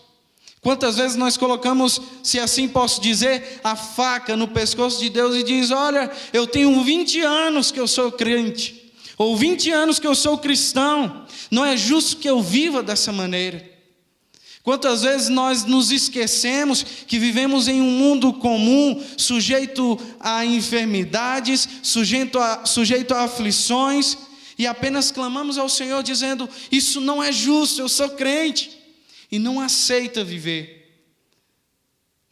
Quantas 0.62 0.96
vezes 0.98 1.18
nós 1.18 1.36
colocamos, 1.36 2.02
se 2.24 2.40
assim 2.40 2.68
posso 2.68 3.02
dizer, 3.02 3.60
a 3.64 3.76
faca 3.76 4.38
no 4.38 4.48
pescoço 4.48 5.00
de 5.00 5.10
Deus 5.10 5.36
e 5.36 5.44
diz: 5.44 5.72
Olha, 5.72 6.10
eu 6.32 6.48
tenho 6.48 6.84
20 6.84 7.22
anos 7.22 7.72
que 7.72 7.80
eu 7.80 7.88
sou 7.88 8.12
crente 8.12 8.84
ou 9.18 9.38
20 9.38 9.72
anos 9.72 10.00
que 10.00 10.08
eu 10.08 10.16
sou 10.16 10.38
cristão, 10.38 11.26
não 11.52 11.66
é 11.66 11.78
justo 11.78 12.18
que 12.18 12.30
eu 12.30 12.42
viva 12.42 12.82
dessa 12.82 13.12
maneira. 13.12 13.73
Quantas 14.64 15.02
vezes 15.02 15.28
nós 15.28 15.66
nos 15.66 15.92
esquecemos 15.92 16.84
que 17.06 17.20
vivemos 17.20 17.68
em 17.68 17.82
um 17.82 17.92
mundo 17.92 18.32
comum, 18.32 19.04
sujeito 19.18 20.00
a 20.22 20.46
enfermidades, 20.46 21.68
sujeito 21.84 22.40
a, 22.40 22.66
sujeito 22.66 23.14
a 23.14 23.24
aflições, 23.24 24.18
e 24.58 24.66
apenas 24.66 25.12
clamamos 25.12 25.58
ao 25.58 25.68
Senhor 25.68 26.02
dizendo: 26.02 26.50
Isso 26.72 27.02
não 27.02 27.22
é 27.22 27.30
justo, 27.30 27.82
eu 27.82 27.90
sou 27.90 28.12
crente, 28.12 28.72
e 29.30 29.38
não 29.38 29.60
aceita 29.60 30.24
viver. 30.24 30.82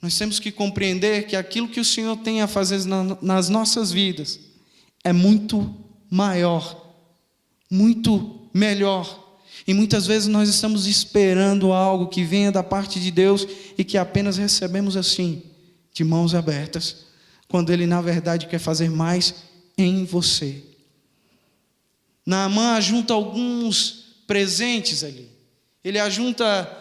Nós 0.02 0.18
temos 0.18 0.40
que 0.40 0.54
compreender 0.54 1.28
que 1.28 1.36
aquilo 1.36 1.68
que 1.68 1.82
o 1.82 1.86
Senhor 1.86 2.16
tem 2.18 2.42
a 2.42 2.48
fazer 2.48 2.80
nas 3.22 3.50
nossas 3.50 3.92
vidas 3.92 4.40
é 5.04 5.12
muito 5.12 5.76
maior, 6.10 6.96
muito 7.70 8.50
melhor. 8.54 9.20
E 9.68 9.74
muitas 9.74 10.08
vezes 10.08 10.28
nós 10.28 10.50
estamos 10.50 10.88
esperando 10.88 11.72
algo 11.72 12.08
que 12.08 12.24
venha 12.24 12.52
da 12.52 12.64
parte 12.64 13.00
de 13.00 13.12
Deus 13.12 13.48
e 13.78 13.84
que 13.84 13.98
apenas 13.98 14.38
recebemos 14.38 14.98
assim, 14.98 15.44
de 15.94 16.04
mãos 16.04 16.34
abertas, 16.34 17.06
quando 17.48 17.72
Ele 17.72 17.86
na 17.86 18.02
verdade 18.02 18.48
quer 18.48 18.60
fazer 18.60 18.90
mais 18.90 19.36
em 19.78 20.06
você. 20.06 20.64
Naamã 22.26 22.74
ajunta 22.74 23.14
alguns 23.14 24.24
presentes 24.26 25.04
ali. 25.04 25.30
Ele 25.84 26.00
ajunta 26.00 26.78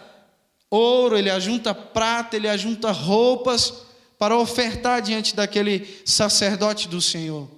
ouro, 0.69 1.17
ele 1.17 1.29
ajunta 1.29 1.75
prata, 1.75 2.37
ele 2.37 2.47
ajunta 2.47 2.91
roupas 2.91 3.73
para 4.17 4.37
ofertar 4.37 5.01
diante 5.01 5.35
daquele 5.35 5.85
sacerdote 6.05 6.87
do 6.87 7.01
Senhor. 7.01 7.49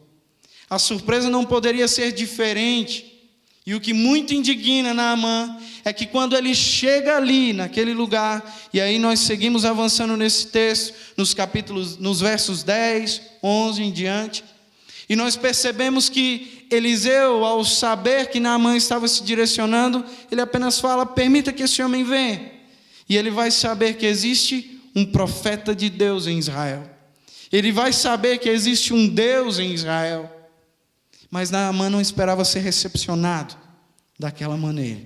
A 0.70 0.80
surpresa 0.80 1.30
não 1.30 1.46
poderia 1.46 1.88
ser 1.88 2.12
diferente. 2.12 3.13
E 3.66 3.74
o 3.74 3.80
que 3.80 3.94
muito 3.94 4.34
indigna 4.34 4.94
Naamã 4.94 5.58
é 5.86 5.94
que 5.94 6.06
quando 6.06 6.36
ele 6.36 6.54
chega 6.54 7.16
ali, 7.16 7.54
naquele 7.54 7.94
lugar, 7.94 8.44
e 8.74 8.82
aí 8.82 9.00
nós 9.00 9.20
seguimos 9.22 9.64
avançando 9.64 10.18
nesse 10.18 10.48
texto, 10.48 10.94
nos 11.16 11.34
capítulos, 11.34 11.98
nos 11.98 12.20
versos 12.20 12.62
10, 12.62 13.22
11 13.42 13.84
em 13.84 13.92
diante, 13.92 14.44
e 15.08 15.16
nós 15.16 15.36
percebemos 15.36 16.10
que 16.10 16.66
Eliseu, 16.70 17.44
ao 17.46 17.64
saber 17.64 18.30
que 18.30 18.40
Naamã 18.40 18.76
estava 18.76 19.08
se 19.08 19.24
direcionando, 19.24 20.04
ele 20.32 20.42
apenas 20.42 20.80
fala: 20.80 21.06
permita 21.06 21.54
que 21.54 21.64
esse 21.64 21.82
homem 21.84 22.04
venha. 22.04 22.52
E 23.08 23.18
ele 23.18 23.30
vai 23.30 23.52
saber 23.52 23.96
que 23.96 24.06
existe 24.06 24.82
um 24.96 25.06
profeta 25.06 25.76
de 25.76 25.90
Deus 25.90 26.26
em 26.26 26.38
Israel. 26.38 26.90
Ele 27.52 27.72
vai 27.72 27.94
saber 27.94 28.40
que 28.40 28.50
existe 28.50 28.94
um 28.94 29.08
Deus 29.08 29.60
em 29.60 29.74
Israel. 29.74 30.32
Mas 31.34 31.50
Naamã 31.50 31.90
não 31.90 32.00
esperava 32.00 32.46
ser 32.46 32.60
recepcionado 32.60 33.56
daquela 34.20 34.56
maneira. 34.56 35.02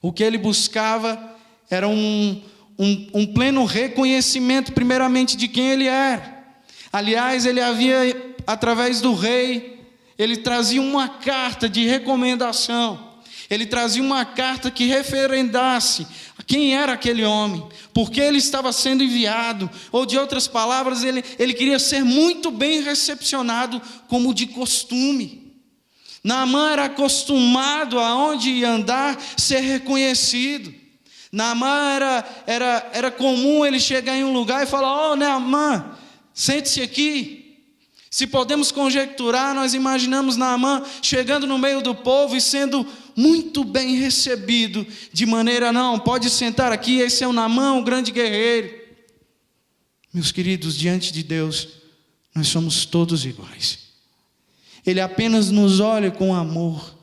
O 0.00 0.10
que 0.10 0.24
ele 0.24 0.38
buscava 0.38 1.36
era 1.68 1.86
um, 1.86 2.42
um, 2.78 3.10
um 3.12 3.26
pleno 3.26 3.66
reconhecimento, 3.66 4.72
primeiramente, 4.72 5.36
de 5.36 5.48
quem 5.48 5.68
ele 5.68 5.84
era. 5.86 6.42
Aliás, 6.90 7.44
ele 7.44 7.60
havia, 7.60 8.34
através 8.46 9.02
do 9.02 9.12
rei, 9.12 9.84
ele 10.18 10.38
trazia 10.38 10.80
uma 10.80 11.06
carta 11.06 11.68
de 11.68 11.86
recomendação 11.86 13.12
ele 13.54 13.66
trazia 13.66 14.02
uma 14.02 14.24
carta 14.24 14.70
que 14.70 14.86
referendasse 14.86 16.06
quem 16.46 16.74
era 16.74 16.92
aquele 16.92 17.24
homem, 17.24 17.66
por 17.92 18.10
que 18.10 18.20
ele 18.20 18.38
estava 18.38 18.72
sendo 18.72 19.02
enviado, 19.02 19.70
ou 19.90 20.04
de 20.04 20.18
outras 20.18 20.48
palavras, 20.48 21.02
ele, 21.02 21.24
ele 21.38 21.54
queria 21.54 21.78
ser 21.78 22.04
muito 22.04 22.50
bem 22.50 22.82
recepcionado, 22.82 23.80
como 24.08 24.34
de 24.34 24.46
costume. 24.46 25.42
Naamã 26.22 26.70
era 26.70 26.84
acostumado 26.84 27.98
aonde 27.98 28.50
ia 28.50 28.70
andar 28.70 29.20
ser 29.36 29.60
reconhecido. 29.60 30.72
Naamã 31.32 31.94
era, 31.94 32.42
era, 32.46 32.90
era 32.92 33.10
comum 33.10 33.64
ele 33.64 33.80
chegar 33.80 34.16
em 34.16 34.24
um 34.24 34.32
lugar 34.32 34.62
e 34.62 34.66
falar: 34.66 34.92
Ó, 34.92 35.12
oh, 35.12 35.16
Naamã, 35.16 35.96
sente-se 36.32 36.80
aqui. 36.80 37.42
Se 38.10 38.26
podemos 38.26 38.70
conjecturar, 38.70 39.54
nós 39.54 39.72
imaginamos 39.72 40.36
Naamã 40.36 40.82
chegando 41.00 41.46
no 41.46 41.58
meio 41.58 41.80
do 41.80 41.94
povo 41.94 42.36
e 42.36 42.42
sendo 42.42 42.86
muito 43.16 43.64
bem 43.64 43.96
recebido, 43.96 44.86
de 45.12 45.26
maneira 45.26 45.72
não, 45.72 45.98
pode 45.98 46.30
sentar 46.30 46.72
aqui, 46.72 46.98
esse 46.98 47.24
é 47.24 47.28
o 47.28 47.32
Naamã, 47.32 47.74
o 47.74 47.84
grande 47.84 48.12
guerreiro. 48.12 48.70
Meus 50.12 50.30
queridos, 50.30 50.76
diante 50.76 51.12
de 51.12 51.22
Deus, 51.22 51.68
nós 52.34 52.48
somos 52.48 52.84
todos 52.84 53.24
iguais. 53.24 53.78
Ele 54.84 55.00
apenas 55.00 55.50
nos 55.50 55.80
olha 55.80 56.10
com 56.10 56.34
amor, 56.34 56.96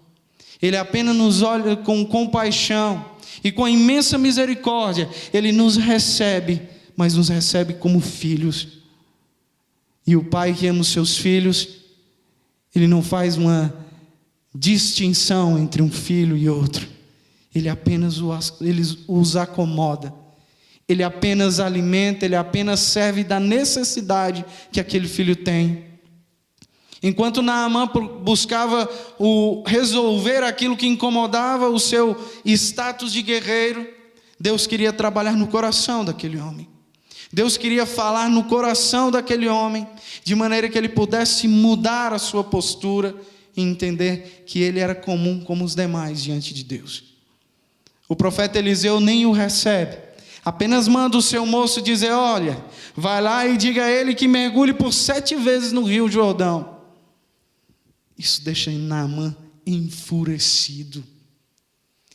ele 0.62 0.78
apenas 0.78 1.16
nos 1.16 1.42
olha 1.42 1.76
com 1.76 2.06
compaixão 2.06 3.18
e 3.44 3.52
com 3.52 3.68
imensa 3.68 4.18
misericórdia, 4.18 5.10
ele 5.34 5.52
nos 5.52 5.78
recebe, 5.78 6.62
mas 6.96 7.16
nos 7.16 7.30
recebe 7.30 7.74
como 7.76 8.00
filhos 8.00 8.80
e 10.10 10.16
o 10.16 10.24
pai 10.24 10.56
que 10.56 10.66
ama 10.66 10.82
os 10.82 10.88
seus 10.88 11.18
filhos, 11.18 11.68
ele 12.74 12.88
não 12.88 13.04
faz 13.04 13.38
uma 13.38 13.72
distinção 14.54 15.58
entre 15.58 15.82
um 15.82 15.92
filho 15.92 16.36
e 16.36 16.50
outro. 16.50 16.88
Ele 17.54 17.70
apenas 17.70 18.20
os 19.08 19.36
acomoda. 19.36 20.14
Ele 20.88 21.04
apenas 21.04 21.60
alimenta, 21.60 22.26
ele 22.26 22.36
apenas 22.36 22.80
serve 22.80 23.24
da 23.24 23.40
necessidade 23.40 24.44
que 24.72 24.80
aquele 24.80 25.08
filho 25.08 25.36
tem. 25.36 25.86
Enquanto 27.02 27.42
Naamã 27.42 27.88
buscava 28.24 28.90
o 29.18 29.64
resolver 29.66 30.44
aquilo 30.44 30.76
que 30.76 30.88
incomodava 30.88 31.70
o 31.70 31.80
seu 31.80 32.18
status 32.44 33.14
de 33.14 33.22
guerreiro, 33.22 33.88
Deus 34.40 34.68
queria 34.68 34.92
trabalhar 34.92 35.34
no 35.34 35.48
coração 35.48 36.04
daquele 36.04 36.40
homem. 36.40 36.68
Deus 37.32 37.56
queria 37.56 37.86
falar 37.86 38.30
no 38.30 38.46
coração 38.46 39.12
daquele 39.12 39.48
homem, 39.48 39.88
de 40.24 40.34
maneira 40.34 40.68
que 40.68 40.78
ele 40.78 40.90
pudesse 40.90 41.48
mudar 41.48 42.12
a 42.12 42.20
sua 42.20 42.44
postura 42.44 43.16
e 43.56 43.62
entender 43.62 44.44
que 44.46 44.62
ele 44.62 44.80
era 44.80 44.96
comum 44.96 45.42
como 45.42 45.64
os 45.64 45.76
demais 45.76 46.22
diante 46.22 46.54
de 46.54 46.64
Deus. 46.64 47.04
O 48.08 48.16
profeta 48.16 48.58
Eliseu 48.58 49.00
nem 49.00 49.26
o 49.26 49.32
recebe, 49.32 49.98
apenas 50.44 50.88
manda 50.88 51.18
o 51.18 51.22
seu 51.22 51.46
moço 51.46 51.82
dizer: 51.82 52.12
Olha, 52.12 52.64
vai 52.96 53.22
lá 53.22 53.48
e 53.48 53.58
diga 53.58 53.86
a 53.86 53.92
ele 53.92 54.16
que 54.16 54.28
mergulhe 54.28 54.74
por 54.74 54.94
sete 54.94 55.36
vezes 55.36 55.72
no 55.72 55.84
rio 55.84 56.10
Jordão. 56.10 56.80
Isso 58.18 58.44
deixa 58.44 58.72
Naamã 58.72 59.36
enfurecido. 59.66 61.04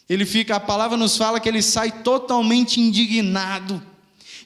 Ele 0.08 0.26
fica, 0.26 0.56
a 0.56 0.60
palavra 0.60 0.96
nos 0.96 1.16
fala 1.16 1.40
que 1.40 1.48
ele 1.48 1.62
sai 1.62 1.90
totalmente 2.02 2.80
indignado. 2.80 3.82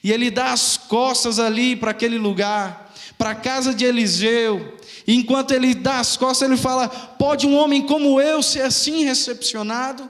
E 0.01 0.11
ele 0.11 0.31
dá 0.31 0.53
as 0.53 0.77
costas 0.77 1.39
ali 1.39 1.75
para 1.75 1.91
aquele 1.91 2.17
lugar, 2.17 2.93
para 3.17 3.31
a 3.31 3.35
casa 3.35 3.73
de 3.73 3.83
Eliseu. 3.83 4.78
Enquanto 5.11 5.53
ele 5.53 5.73
dá 5.73 5.99
as 5.99 6.15
costas, 6.15 6.47
ele 6.47 6.55
fala: 6.55 6.87
Pode 6.87 7.47
um 7.47 7.55
homem 7.55 7.81
como 7.81 8.21
eu 8.21 8.43
ser 8.43 8.61
assim 8.61 9.03
recepcionado? 9.03 10.07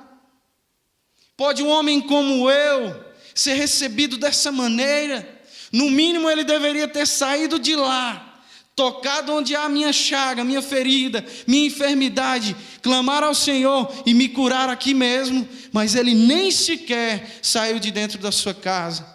Pode 1.38 1.64
um 1.64 1.70
homem 1.70 2.02
como 2.02 2.52
eu 2.52 3.06
ser 3.34 3.54
recebido 3.54 4.18
dessa 4.18 4.52
maneira? 4.52 5.40
No 5.72 5.90
mínimo, 5.90 6.30
ele 6.30 6.44
deveria 6.44 6.86
ter 6.86 7.08
saído 7.08 7.58
de 7.58 7.78
lá, 7.78 8.42
tocado 8.76 9.32
onde 9.32 9.56
há 9.56 9.70
minha 9.70 9.94
chaga, 9.94 10.44
minha 10.44 10.62
ferida, 10.62 11.26
minha 11.48 11.68
enfermidade, 11.68 12.54
clamar 12.82 13.24
ao 13.24 13.34
Senhor 13.34 13.90
e 14.06 14.14
me 14.14 14.28
curar 14.28 14.68
aqui 14.68 14.94
mesmo. 14.94 15.48
Mas 15.72 15.96
ele 15.96 16.14
nem 16.14 16.52
sequer 16.52 17.40
saiu 17.42 17.80
de 17.80 17.90
dentro 17.90 18.20
da 18.20 18.34
sua 18.34 18.54
casa, 18.54 19.08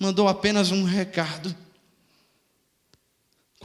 mandou 0.00 0.28
apenas 0.28 0.70
um 0.70 0.82
recado. 0.82 1.54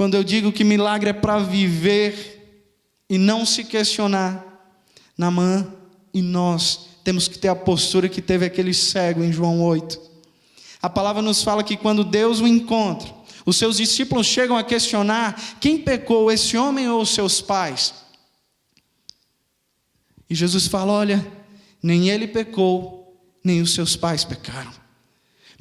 Quando 0.02 0.16
eu 0.16 0.24
digo 0.24 0.52
que 0.52 0.64
milagre 0.64 1.12
é 1.12 1.14
para 1.14 1.38
viver 1.38 2.66
e 3.08 3.20
não 3.20 3.46
se 3.46 3.64
questionar, 3.64 4.44
Namã 5.16 5.72
e 6.12 6.24
nós 6.24 6.88
temos 7.04 7.28
que 7.28 7.38
ter 7.38 7.50
a 7.50 7.56
postura 7.56 8.10
que 8.10 8.20
teve 8.20 8.44
aquele 8.44 8.74
cego 8.74 9.24
em 9.24 9.32
João 9.32 9.62
8 9.62 10.02
a 10.82 10.90
palavra 10.90 11.22
nos 11.22 11.44
fala 11.44 11.64
que 11.64 11.78
quando 11.78 12.04
Deus 12.04 12.40
o 12.42 12.48
encontra, 12.48 13.14
os 13.46 13.58
seus 13.58 13.78
discípulos 13.78 14.26
chegam 14.26 14.58
a 14.58 14.64
questionar: 14.64 15.40
quem 15.60 15.78
pecou, 15.78 16.32
esse 16.32 16.58
homem 16.58 16.90
ou 16.90 17.06
seus 17.06 17.40
pais? 17.40 17.94
E 20.28 20.34
Jesus 20.34 20.66
fala: 20.66 20.94
olha, 20.94 21.24
nem 21.84 22.10
ele 22.10 22.28
pecou, 22.28 23.24
nem 23.44 23.62
os 23.62 23.76
seus 23.76 23.96
pais 23.96 24.24
pecaram. 24.24 24.81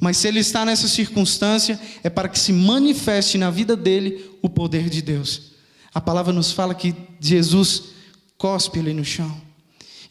Mas 0.01 0.17
se 0.17 0.27
ele 0.27 0.39
está 0.39 0.65
nessa 0.65 0.89
circunstância, 0.89 1.79
é 2.03 2.09
para 2.09 2.27
que 2.27 2.37
se 2.37 2.51
manifeste 2.51 3.37
na 3.37 3.49
vida 3.49 3.77
dele 3.77 4.29
o 4.41 4.49
poder 4.49 4.89
de 4.89 5.01
Deus. 5.01 5.53
A 5.93 6.01
palavra 6.01 6.33
nos 6.33 6.51
fala 6.51 6.75
que 6.75 6.93
Jesus 7.21 7.83
cospe 8.37 8.79
ele 8.79 8.93
no 8.93 9.05
chão 9.05 9.49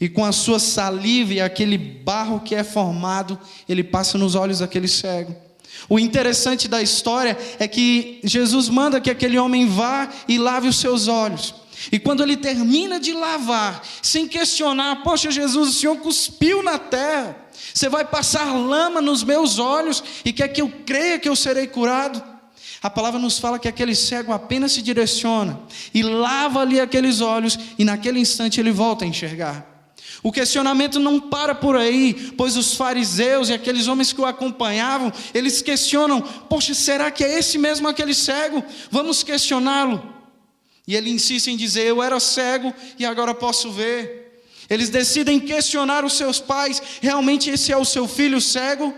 e 0.01 0.09
com 0.09 0.25
a 0.25 0.33
sua 0.33 0.59
saliva 0.59 1.35
e 1.35 1.41
aquele 1.41 1.77
barro 1.77 2.41
que 2.41 2.55
é 2.55 2.65
formado, 2.65 3.39
ele 3.69 3.85
passa 3.85 4.17
nos 4.17 4.35
olhos 4.35 4.61
daquele 4.61 4.89
cego. 4.89 5.37
O 5.89 5.99
interessante 5.99 6.67
da 6.67 6.81
história 6.81 7.37
é 7.59 7.69
que 7.69 8.19
Jesus 8.25 8.69
manda 8.69 9.01
que 9.01 9.11
aquele 9.11 9.39
homem 9.39 9.69
vá 9.69 10.09
e 10.27 10.39
lave 10.39 10.69
os 10.69 10.81
seus 10.81 11.07
olhos. 11.07 11.55
E 11.91 11.99
quando 11.99 12.23
ele 12.23 12.37
termina 12.37 13.01
de 13.01 13.13
lavar, 13.13 13.83
sem 14.03 14.29
questionar, 14.29 15.03
poxa 15.03 15.31
Jesus, 15.31 15.69
o 15.71 15.73
Senhor 15.73 15.97
cuspiu 15.97 16.63
na 16.63 16.79
terra, 16.79 17.37
você 17.73 17.89
vai 17.89 18.05
passar 18.05 18.53
lama 18.55 19.01
nos 19.01 19.23
meus 19.23 19.59
olhos 19.59 20.03
e 20.25 20.33
quer 20.33 20.49
que 20.49 20.61
eu 20.61 20.71
creia 20.85 21.19
que 21.19 21.29
eu 21.29 21.37
serei 21.37 21.67
curado? 21.67 22.23
A 22.83 22.89
palavra 22.89 23.21
nos 23.21 23.39
fala 23.39 23.59
que 23.59 23.69
aquele 23.69 23.95
cego 23.95 24.33
apenas 24.33 24.73
se 24.73 24.81
direciona 24.81 25.61
e 25.93 26.03
lava 26.03 26.61
ali 26.61 26.81
aqueles 26.81 27.21
olhos, 27.21 27.59
e 27.79 27.85
naquele 27.85 28.19
instante 28.19 28.59
ele 28.59 28.73
volta 28.73 29.05
a 29.05 29.09
enxergar. 29.09 29.67
O 30.23 30.33
questionamento 30.33 30.99
não 30.99 31.21
para 31.21 31.55
por 31.55 31.77
aí, 31.77 32.33
pois 32.37 32.57
os 32.57 32.75
fariseus 32.75 33.49
e 33.49 33.55
aqueles 33.55 33.87
homens 33.87 34.13
que 34.13 34.21
o 34.21 34.27
acompanhavam, 34.27 35.13
eles 35.33 35.63
questionam: 35.63 36.21
Poxa, 36.21 36.75
será 36.75 37.11
que 37.11 37.25
é 37.25 37.39
esse 37.39 37.59
mesmo 37.59 37.89
aquele 37.89 38.15
cego? 38.15 38.63
Vamos 38.91 39.23
questioná-lo. 39.23 40.20
E 40.91 40.97
ele 40.97 41.09
insiste 41.09 41.47
em 41.47 41.57
dizer: 41.57 41.87
Eu 41.87 42.03
era 42.03 42.19
cego 42.19 42.75
e 42.99 43.07
agora 43.07 43.33
posso 43.33 43.71
ver. 43.71 44.43
Eles 44.69 44.89
decidem 44.89 45.39
questionar 45.39 46.05
os 46.05 46.15
seus 46.15 46.41
pais: 46.41 46.83
Realmente 47.01 47.49
esse 47.49 47.71
é 47.71 47.77
o 47.77 47.85
seu 47.85 48.09
filho 48.09 48.41
cego? 48.41 48.93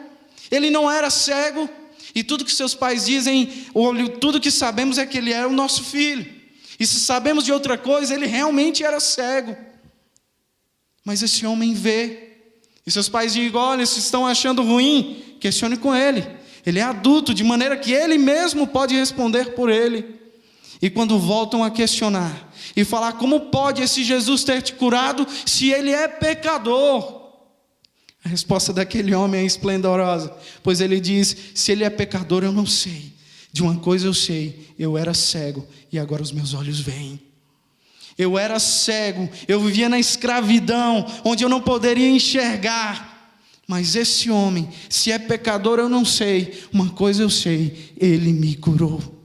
Ele 0.50 0.70
não 0.70 0.90
era 0.90 1.10
cego? 1.10 1.68
E 2.14 2.24
tudo 2.24 2.46
que 2.46 2.54
seus 2.54 2.74
pais 2.74 3.04
dizem, 3.04 3.66
ou 3.74 4.08
tudo 4.08 4.40
que 4.40 4.50
sabemos 4.50 4.96
é 4.96 5.04
que 5.04 5.18
ele 5.18 5.34
era 5.34 5.46
o 5.46 5.52
nosso 5.52 5.84
filho. 5.84 6.24
E 6.80 6.86
se 6.86 6.98
sabemos 6.98 7.44
de 7.44 7.52
outra 7.52 7.76
coisa, 7.76 8.14
ele 8.14 8.24
realmente 8.24 8.82
era 8.82 8.98
cego. 8.98 9.54
Mas 11.04 11.22
esse 11.22 11.44
homem 11.44 11.74
vê. 11.74 12.38
E 12.86 12.90
seus 12.90 13.10
pais 13.10 13.34
dizem: 13.34 13.54
olha, 13.54 13.84
se 13.84 13.98
estão 13.98 14.26
achando 14.26 14.62
ruim, 14.62 15.36
questione 15.38 15.76
com 15.76 15.94
ele. 15.94 16.26
Ele 16.64 16.78
é 16.78 16.84
adulto, 16.84 17.34
de 17.34 17.44
maneira 17.44 17.76
que 17.76 17.92
ele 17.92 18.16
mesmo 18.16 18.66
pode 18.66 18.94
responder 18.94 19.50
por 19.50 19.68
ele. 19.68 20.21
E 20.80 20.88
quando 20.88 21.18
voltam 21.18 21.62
a 21.62 21.70
questionar 21.70 22.52
e 22.76 22.84
falar 22.84 23.14
como 23.14 23.50
pode 23.50 23.82
esse 23.82 24.02
Jesus 24.02 24.44
ter 24.44 24.62
te 24.62 24.72
curado 24.74 25.26
se 25.44 25.70
ele 25.70 25.90
é 25.90 26.08
pecador? 26.08 27.20
A 28.24 28.28
resposta 28.28 28.72
daquele 28.72 29.14
homem 29.14 29.40
é 29.40 29.44
esplendorosa, 29.44 30.32
pois 30.62 30.80
ele 30.80 31.00
diz: 31.00 31.36
se 31.54 31.72
ele 31.72 31.84
é 31.84 31.90
pecador, 31.90 32.44
eu 32.44 32.52
não 32.52 32.66
sei. 32.66 33.12
De 33.52 33.62
uma 33.62 33.76
coisa 33.76 34.06
eu 34.06 34.14
sei, 34.14 34.68
eu 34.78 34.96
era 34.96 35.12
cego 35.12 35.66
e 35.92 35.98
agora 35.98 36.22
os 36.22 36.32
meus 36.32 36.54
olhos 36.54 36.80
veem. 36.80 37.20
Eu 38.16 38.38
era 38.38 38.58
cego, 38.58 39.28
eu 39.48 39.60
vivia 39.60 39.88
na 39.88 39.98
escravidão, 39.98 41.04
onde 41.24 41.44
eu 41.44 41.48
não 41.48 41.60
poderia 41.60 42.08
enxergar. 42.08 43.12
Mas 43.66 43.94
esse 43.94 44.30
homem, 44.30 44.68
se 44.88 45.10
é 45.10 45.18
pecador, 45.18 45.78
eu 45.78 45.88
não 45.88 46.04
sei. 46.04 46.62
Uma 46.72 46.90
coisa 46.90 47.22
eu 47.22 47.30
sei, 47.30 47.92
ele 47.96 48.32
me 48.32 48.54
curou. 48.54 49.21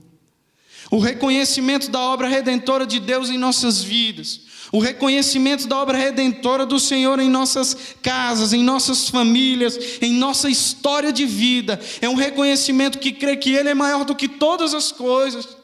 O 0.90 0.98
reconhecimento 0.98 1.90
da 1.90 2.00
obra 2.00 2.28
redentora 2.28 2.86
de 2.86 2.98
Deus 2.98 3.28
em 3.28 3.36
nossas 3.36 3.82
vidas, 3.82 4.40
o 4.72 4.78
reconhecimento 4.78 5.66
da 5.66 5.78
obra 5.78 5.96
redentora 5.96 6.64
do 6.64 6.78
Senhor 6.80 7.18
em 7.20 7.28
nossas 7.28 7.76
casas, 8.02 8.52
em 8.52 8.62
nossas 8.62 9.08
famílias, 9.08 9.78
em 10.00 10.12
nossa 10.12 10.48
história 10.48 11.12
de 11.12 11.26
vida, 11.26 11.78
é 12.00 12.08
um 12.08 12.14
reconhecimento 12.14 12.98
que 12.98 13.12
crê 13.12 13.36
que 13.36 13.54
Ele 13.54 13.70
é 13.70 13.74
maior 13.74 14.04
do 14.04 14.14
que 14.14 14.28
todas 14.28 14.74
as 14.74 14.90
coisas, 14.90 15.56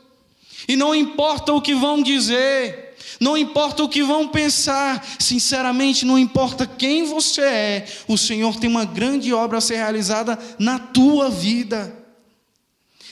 e 0.68 0.76
não 0.76 0.94
importa 0.94 1.52
o 1.52 1.60
que 1.60 1.74
vão 1.74 2.02
dizer, 2.02 2.94
não 3.20 3.36
importa 3.36 3.82
o 3.82 3.88
que 3.88 4.02
vão 4.02 4.28
pensar, 4.28 5.06
sinceramente, 5.18 6.04
não 6.04 6.18
importa 6.18 6.66
quem 6.66 7.04
você 7.04 7.42
é, 7.42 7.86
o 8.08 8.16
Senhor 8.18 8.56
tem 8.56 8.68
uma 8.68 8.84
grande 8.84 9.32
obra 9.32 9.58
a 9.58 9.62
ser 9.62 9.76
realizada 9.76 10.38
na 10.58 10.78
tua 10.78 11.30
vida. 11.30 12.03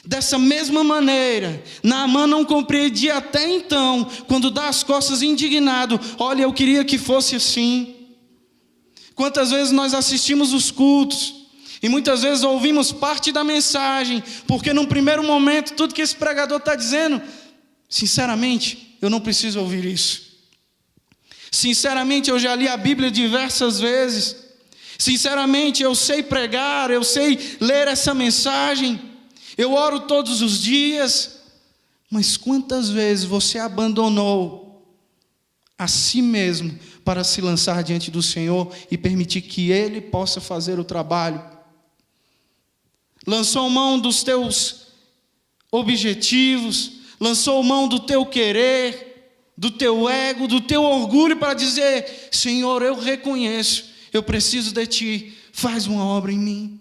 Dessa 0.05 0.37
mesma 0.37 0.83
maneira, 0.83 1.63
Naamã 1.81 2.27
não 2.27 2.45
compreendia 2.45 3.19
até 3.19 3.49
então, 3.49 4.05
quando 4.27 4.51
dá 4.51 4.69
as 4.69 4.83
costas 4.83 5.23
indignado: 5.23 6.01
olha, 6.19 6.43
eu 6.43 6.53
queria 6.53 6.85
que 6.85 6.99
fosse 6.99 7.37
assim. 7.37 7.95
Quantas 9.15 9.51
vezes 9.51 9.71
nós 9.71 9.95
assistimos 9.95 10.53
os 10.53 10.73
cultos, 10.73 11.43
e 11.81 11.89
muitas 11.89 12.23
vezes 12.23 12.43
ouvimos 12.43 12.91
parte 12.91 13.31
da 13.31 13.45
mensagem, 13.45 14.23
porque 14.47 14.73
num 14.73 14.87
primeiro 14.87 15.23
momento, 15.23 15.75
tudo 15.75 15.95
que 15.95 16.03
esse 16.03 16.17
pregador 16.17 16.59
está 16.59 16.75
dizendo, 16.75 17.23
sinceramente, 17.89 18.97
eu 19.01 19.09
não 19.09 19.21
preciso 19.21 19.61
ouvir 19.61 19.85
isso. 19.85 20.33
Sinceramente, 21.51 22.31
eu 22.31 22.39
já 22.39 22.57
li 22.57 22.67
a 22.67 22.77
Bíblia 22.77 23.11
diversas 23.11 23.79
vezes. 23.79 24.35
Sinceramente, 24.99 25.83
eu 25.83 25.95
sei 25.95 26.23
pregar, 26.23 26.91
eu 26.91 27.05
sei 27.05 27.57
ler 27.61 27.87
essa 27.87 28.15
mensagem. 28.15 29.12
Eu 29.57 29.73
oro 29.75 30.01
todos 30.01 30.43
os 30.43 30.61
dias. 30.61 31.43
Mas 32.13 32.37
quantas 32.37 32.91
vezes 32.91 33.25
você 33.25 33.59
abandonou 33.59 34.87
a 35.79 35.89
si 35.89 36.21
mesmo 36.21 36.79
para 37.03 37.25
se 37.25 37.41
lançar 37.41 37.83
diante 37.83 38.11
do 38.11 38.23
Senhor 38.23 38.71
e 38.91 38.99
permitir 38.99 39.41
que 39.41 39.71
Ele 39.71 39.99
possa 39.99 40.39
fazer 40.39 40.79
o 40.79 40.85
trabalho? 40.85 41.43
Lançou 43.27 43.71
mão 43.71 43.99
dos 43.99 44.23
teus 44.23 44.89
objetivos, 45.71 46.93
lançou 47.19 47.63
mão 47.63 47.89
do 47.89 48.01
teu 48.01 48.27
querer, 48.27 49.13
do 49.57 49.71
teu 49.71 50.07
ego, 50.07 50.47
do 50.47 50.61
teu 50.61 50.83
orgulho 50.83 51.39
para 51.39 51.55
dizer: 51.55 52.29
Senhor, 52.31 52.83
eu 52.83 52.99
reconheço, 52.99 53.87
eu 54.13 54.23
preciso 54.23 54.71
de 54.73 54.87
ti, 54.87 55.39
faz 55.51 55.87
uma 55.87 56.05
obra 56.05 56.31
em 56.31 56.39
mim. 56.39 56.81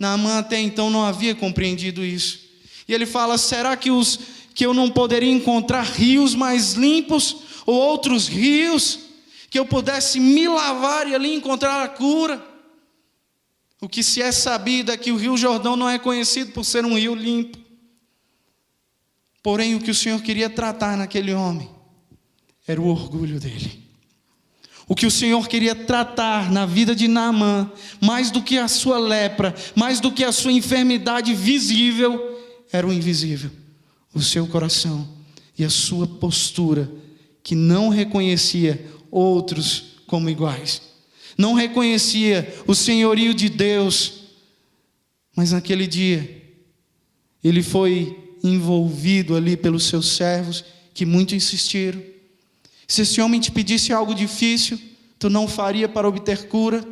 Naamã 0.00 0.38
até 0.38 0.58
então 0.58 0.88
não 0.88 1.04
havia 1.04 1.34
compreendido 1.34 2.02
isso. 2.02 2.40
E 2.88 2.94
ele 2.94 3.04
fala: 3.04 3.36
será 3.36 3.76
que, 3.76 3.90
os, 3.90 4.18
que 4.54 4.64
eu 4.64 4.72
não 4.72 4.90
poderia 4.90 5.30
encontrar 5.30 5.82
rios 5.82 6.34
mais 6.34 6.72
limpos 6.72 7.36
ou 7.66 7.74
outros 7.74 8.26
rios 8.26 8.98
que 9.50 9.58
eu 9.58 9.66
pudesse 9.66 10.18
me 10.18 10.48
lavar 10.48 11.06
e 11.06 11.14
ali 11.14 11.34
encontrar 11.34 11.82
a 11.82 11.88
cura? 11.88 12.42
O 13.78 13.88
que 13.88 14.02
se 14.02 14.22
é 14.22 14.32
sabido 14.32 14.90
é 14.90 14.96
que 14.96 15.12
o 15.12 15.16
Rio 15.16 15.36
Jordão 15.36 15.76
não 15.76 15.88
é 15.88 15.98
conhecido 15.98 16.52
por 16.52 16.64
ser 16.64 16.84
um 16.86 16.98
rio 16.98 17.14
limpo. 17.14 17.58
Porém, 19.42 19.74
o 19.74 19.80
que 19.80 19.90
o 19.90 19.94
Senhor 19.94 20.20
queria 20.22 20.48
tratar 20.48 20.96
naquele 20.96 21.32
homem 21.32 21.68
era 22.66 22.80
o 22.80 22.86
orgulho 22.86 23.38
dele. 23.38 23.89
O 24.90 24.94
que 24.96 25.06
o 25.06 25.10
Senhor 25.10 25.46
queria 25.46 25.72
tratar 25.72 26.50
na 26.50 26.66
vida 26.66 26.96
de 26.96 27.06
Naamã, 27.06 27.70
mais 28.00 28.32
do 28.32 28.42
que 28.42 28.58
a 28.58 28.66
sua 28.66 28.98
lepra, 28.98 29.54
mais 29.76 30.00
do 30.00 30.10
que 30.10 30.24
a 30.24 30.32
sua 30.32 30.50
enfermidade 30.50 31.32
visível, 31.32 32.36
era 32.72 32.84
o 32.84 32.92
invisível, 32.92 33.52
o 34.12 34.20
seu 34.20 34.48
coração 34.48 35.08
e 35.56 35.62
a 35.62 35.70
sua 35.70 36.08
postura, 36.08 36.90
que 37.40 37.54
não 37.54 37.88
reconhecia 37.88 38.84
outros 39.12 40.00
como 40.08 40.28
iguais, 40.28 40.82
não 41.38 41.54
reconhecia 41.54 42.52
o 42.66 42.74
senhorio 42.74 43.32
de 43.32 43.48
Deus, 43.48 44.24
mas 45.36 45.52
naquele 45.52 45.86
dia, 45.86 46.42
ele 47.44 47.62
foi 47.62 48.34
envolvido 48.42 49.36
ali 49.36 49.56
pelos 49.56 49.84
seus 49.84 50.16
servos 50.16 50.64
que 50.92 51.06
muito 51.06 51.32
insistiram. 51.32 52.02
Se 52.90 53.02
esse 53.02 53.20
homem 53.20 53.40
te 53.40 53.52
pedisse 53.52 53.92
algo 53.92 54.12
difícil, 54.12 54.76
tu 55.16 55.30
não 55.30 55.46
faria 55.46 55.88
para 55.88 56.08
obter 56.08 56.48
cura? 56.48 56.84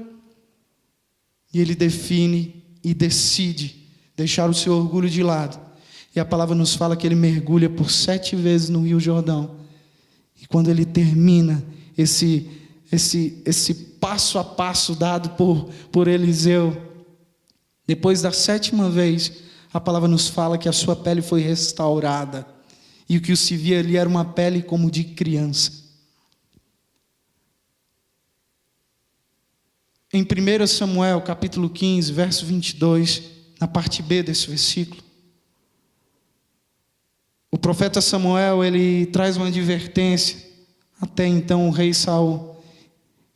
E 1.53 1.61
ele 1.61 1.75
define 1.75 2.63
e 2.85 2.95
decide 2.95 3.75
deixar 4.17 4.49
o 4.49 4.55
seu 4.55 4.75
orgulho 4.75 5.11
de 5.11 5.25
lado. 5.25 5.59
E 6.15 6.21
a 6.21 6.25
palavra 6.25 6.55
nos 6.55 6.73
fala 6.73 6.97
que 6.97 7.05
ele 7.05 7.17
mergulha 7.17 7.69
por 7.69 7.91
sete 7.91 8.37
vezes 8.37 8.69
no 8.69 8.83
Rio 8.83 9.01
Jordão. 9.01 9.57
E 10.41 10.47
quando 10.47 10.71
ele 10.71 10.85
termina 10.85 11.65
esse, 11.97 12.49
esse, 12.93 13.43
esse 13.45 13.75
passo 13.75 14.39
a 14.39 14.45
passo 14.45 14.95
dado 14.95 15.31
por, 15.31 15.69
por 15.91 16.07
Eliseu, 16.07 16.81
depois 17.85 18.23
da 18.23 18.31
sétima 18.31 18.89
vez, 18.89 19.33
a 19.73 19.81
palavra 19.81 20.07
nos 20.07 20.29
fala 20.29 20.59
que 20.59 20.69
a 20.69 20.73
sua 20.73 20.95
pele 20.95 21.23
foi 21.23 21.41
restaurada. 21.41 22.47
E 23.09 23.17
o 23.17 23.21
que 23.21 23.35
se 23.35 23.57
via 23.57 23.81
ali 23.81 23.97
era 23.97 24.09
uma 24.09 24.25
pele 24.25 24.63
como 24.63 24.93
de 24.93 25.03
criança. 25.03 25.88
Em 30.13 30.23
1 30.23 30.67
Samuel, 30.67 31.21
capítulo 31.21 31.69
15, 31.69 32.13
verso 32.13 32.47
22, 32.47 33.23
na 33.61 33.69
parte 33.69 34.03
B 34.03 34.23
desse 34.23 34.49
versículo, 34.49 35.03
o 37.51 37.59
profeta 37.59 38.01
Samuel, 38.01 38.65
ele 38.65 39.07
traz 39.07 39.37
uma 39.37 39.49
advertência 39.49 40.49
até 41.01 41.27
então 41.27 41.69
o 41.69 41.71
rei 41.71 41.95
Saul. 41.95 42.63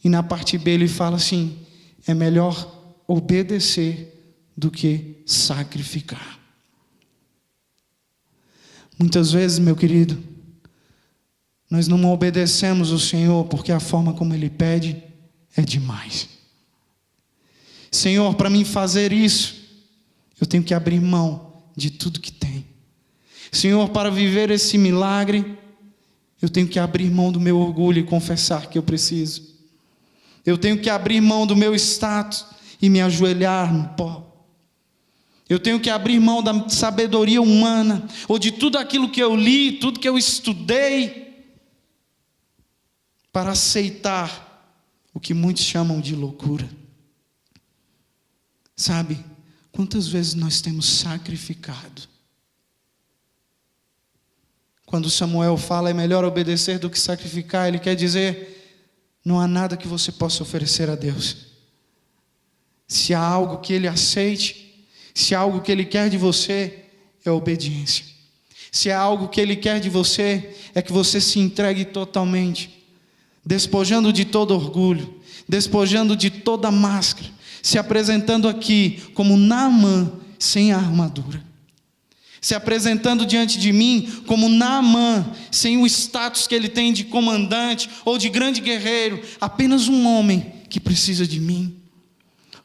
E 0.05 0.09
na 0.09 0.23
parte 0.23 0.59
B 0.59 0.73
ele 0.73 0.89
fala 0.89 1.17
assim: 1.17 1.59
é 2.07 2.13
melhor 2.13 3.01
obedecer 3.07 4.37
do 4.57 4.71
que 4.71 5.23
sacrificar. 5.27 6.39
Muitas 8.99 9.33
vezes, 9.33 9.59
meu 9.59 9.75
querido, 9.75 10.23
nós 11.71 11.89
não 11.89 12.05
obedecemos 12.13 12.91
o 12.91 12.99
Senhor 12.99 13.47
porque 13.47 13.73
a 13.73 13.81
forma 13.81 14.13
como 14.13 14.35
ele 14.35 14.51
pede 14.51 15.03
é 15.57 15.63
demais. 15.63 16.29
Senhor, 17.93 18.35
para 18.35 18.49
mim 18.49 18.65
fazer 18.65 19.13
isso, 19.13 19.55
eu 20.41 20.47
tenho 20.47 20.65
que 20.65 20.73
abrir 20.73 20.99
mão 20.99 21.53
de 21.77 21.91
tudo 21.91 22.19
que 22.19 22.33
tem. 22.33 22.67
Senhor, 23.53 23.91
para 23.91 24.11
viver 24.11 24.51
esse 24.51 24.79
milagre, 24.79 25.59
eu 26.41 26.49
tenho 26.49 26.67
que 26.67 26.79
abrir 26.79 27.11
mão 27.11 27.31
do 27.31 27.39
meu 27.39 27.59
orgulho 27.59 27.99
e 28.01 28.05
confessar 28.05 28.71
que 28.71 28.79
eu 28.79 28.83
preciso. 28.83 29.53
Eu 30.45 30.57
tenho 30.57 30.81
que 30.81 30.89
abrir 30.89 31.21
mão 31.21 31.47
do 31.47 31.55
meu 31.55 31.75
status 31.75 32.47
e 32.81 32.89
me 32.89 33.01
ajoelhar 33.03 33.73
no 33.73 33.91
pó. 33.91 34.27
Eu 35.47 35.59
tenho 35.59 35.79
que 35.79 35.91
abrir 35.91 36.19
mão 36.19 36.43
da 36.43 36.67
sabedoria 36.71 37.43
humana, 37.43 38.09
ou 38.27 38.39
de 38.39 38.51
tudo 38.53 38.79
aquilo 38.79 39.11
que 39.11 39.23
eu 39.23 39.37
li, 39.37 39.73
tudo 39.73 40.01
que 40.01 40.09
eu 40.09 40.17
estudei, 40.17 41.45
para 43.31 43.51
aceitar 43.51 44.73
o 45.13 45.21
que 45.21 45.35
muitos 45.35 45.63
chamam 45.63 46.01
de 46.01 46.15
loucura. 46.17 46.82
Sabe, 48.77 49.25
quantas 49.71 50.09
vezes 50.09 50.35
nós 50.35 50.61
temos 50.61 50.87
sacrificado? 50.87 52.03
Quando 54.87 55.09
Samuel 55.09 55.57
fala 55.57 55.91
é 55.91 55.95
melhor 55.95 56.25
obedecer 56.25 56.79
do 56.79 56.91
que 56.91 56.99
sacrificar, 56.99 57.69
ele 57.69 57.79
quer 57.79 57.97
dizer: 57.97 58.79
não 59.25 59.41
há 59.41 59.49
nada 59.49 59.77
que 59.77 59.89
você 59.89 60.13
possa 60.13 60.43
oferecer 60.43 60.91
a 60.91 60.95
Deus. 60.95 61.47
Se 62.87 63.15
há 63.15 63.21
algo 63.21 63.59
que 63.59 63.73
ele 63.73 63.89
aceite, 63.89 64.87
se 65.15 65.35
há 65.35 65.39
algo 65.39 65.63
que 65.63 65.73
ele 65.73 65.85
quer 65.85 66.11
de 66.11 66.19
você, 66.19 66.85
é 67.25 67.31
obediência. 67.31 68.05
Se 68.71 68.91
há 68.91 68.99
algo 68.99 69.29
que 69.29 69.41
ele 69.41 69.57
quer 69.57 69.81
de 69.81 69.89
você, 69.89 70.57
é 70.75 70.83
que 70.83 70.93
você 70.93 71.21
se 71.21 71.39
entregue 71.39 71.85
totalmente, 71.85 72.85
despojando 73.45 74.13
de 74.13 74.25
todo 74.25 74.55
orgulho, 74.55 75.21
despojando 75.49 76.17
de 76.17 76.31
toda 76.31 76.71
máscara, 76.71 77.31
se 77.63 77.79
apresentando 77.79 78.49
aqui 78.49 79.01
como 79.15 79.37
Naamã 79.37 80.13
sem 80.39 80.73
a 80.73 80.77
armadura. 80.77 81.43
Se 82.41 82.57
apresentando 82.57 83.25
diante 83.25 83.57
de 83.57 83.73
mim 83.73 84.25
como 84.27 84.49
Naamã, 84.49 85.33
sem 85.51 85.81
o 85.81 85.87
status 85.87 86.49
que 86.49 86.55
ele 86.57 86.69
tem 86.69 86.93
de 86.93 87.05
comandante 87.05 87.89
ou 88.05 88.19
de 88.19 88.29
grande 88.29 88.61
guerreiro, 88.61 89.23
apenas 89.41 89.87
um 89.87 90.05
homem 90.09 90.53
que 90.69 90.81
precisa 90.81 91.25
de 91.25 91.39
mim. 91.39 91.77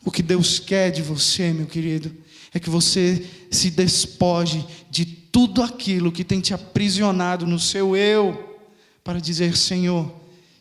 O 0.03 0.09
que 0.09 0.23
Deus 0.23 0.57
quer 0.57 0.89
de 0.89 1.03
você, 1.03 1.53
meu 1.53 1.67
querido, 1.67 2.11
é 2.51 2.59
que 2.59 2.71
você 2.71 3.23
se 3.51 3.69
despoje 3.69 4.65
de 4.89 5.05
tudo 5.05 5.61
aquilo 5.61 6.11
que 6.11 6.23
tem 6.23 6.39
te 6.39 6.55
aprisionado 6.55 7.45
no 7.45 7.59
seu 7.59 7.95
eu, 7.95 8.59
para 9.03 9.19
dizer: 9.19 9.55
Senhor, 9.55 10.11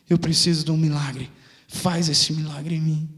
eu 0.07 0.19
preciso 0.19 0.63
de 0.63 0.71
um 0.71 0.77
milagre, 0.77 1.31
faz 1.67 2.07
esse 2.07 2.31
milagre 2.33 2.75
em 2.75 2.81
mim. 2.81 3.16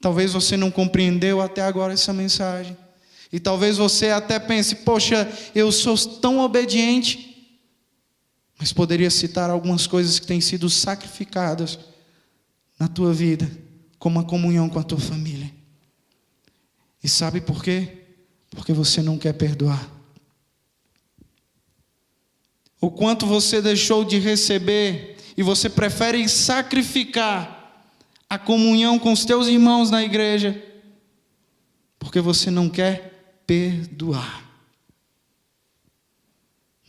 Talvez 0.00 0.32
você 0.32 0.56
não 0.56 0.70
compreendeu 0.70 1.40
até 1.40 1.62
agora 1.62 1.92
essa 1.92 2.12
mensagem. 2.12 2.76
E 3.32 3.40
talvez 3.40 3.76
você 3.76 4.10
até 4.10 4.38
pense: 4.38 4.76
poxa, 4.76 5.30
eu 5.54 5.70
sou 5.72 5.96
tão 5.96 6.38
obediente. 6.38 7.26
Mas 8.58 8.72
poderia 8.72 9.10
citar 9.10 9.50
algumas 9.50 9.86
coisas 9.86 10.18
que 10.18 10.26
têm 10.26 10.40
sido 10.40 10.68
sacrificadas 10.68 11.78
na 12.78 12.88
tua 12.88 13.12
vida, 13.12 13.50
como 13.98 14.18
a 14.18 14.24
comunhão 14.24 14.68
com 14.68 14.78
a 14.78 14.82
tua 14.82 14.98
família. 14.98 15.52
E 17.02 17.08
sabe 17.08 17.40
por 17.40 17.62
quê? 17.62 18.06
Porque 18.50 18.72
você 18.72 19.00
não 19.02 19.18
quer 19.18 19.32
perdoar. 19.34 19.88
O 22.80 22.90
quanto 22.90 23.26
você 23.26 23.60
deixou 23.60 24.04
de 24.04 24.18
receber 24.18 25.16
e 25.36 25.42
você 25.42 25.68
prefere 25.68 26.28
sacrificar 26.28 27.57
a 28.28 28.38
comunhão 28.38 28.98
com 28.98 29.12
os 29.12 29.24
teus 29.24 29.46
irmãos 29.46 29.90
na 29.90 30.02
igreja, 30.02 30.62
porque 31.98 32.20
você 32.20 32.50
não 32.50 32.68
quer 32.68 33.42
perdoar. 33.46 34.46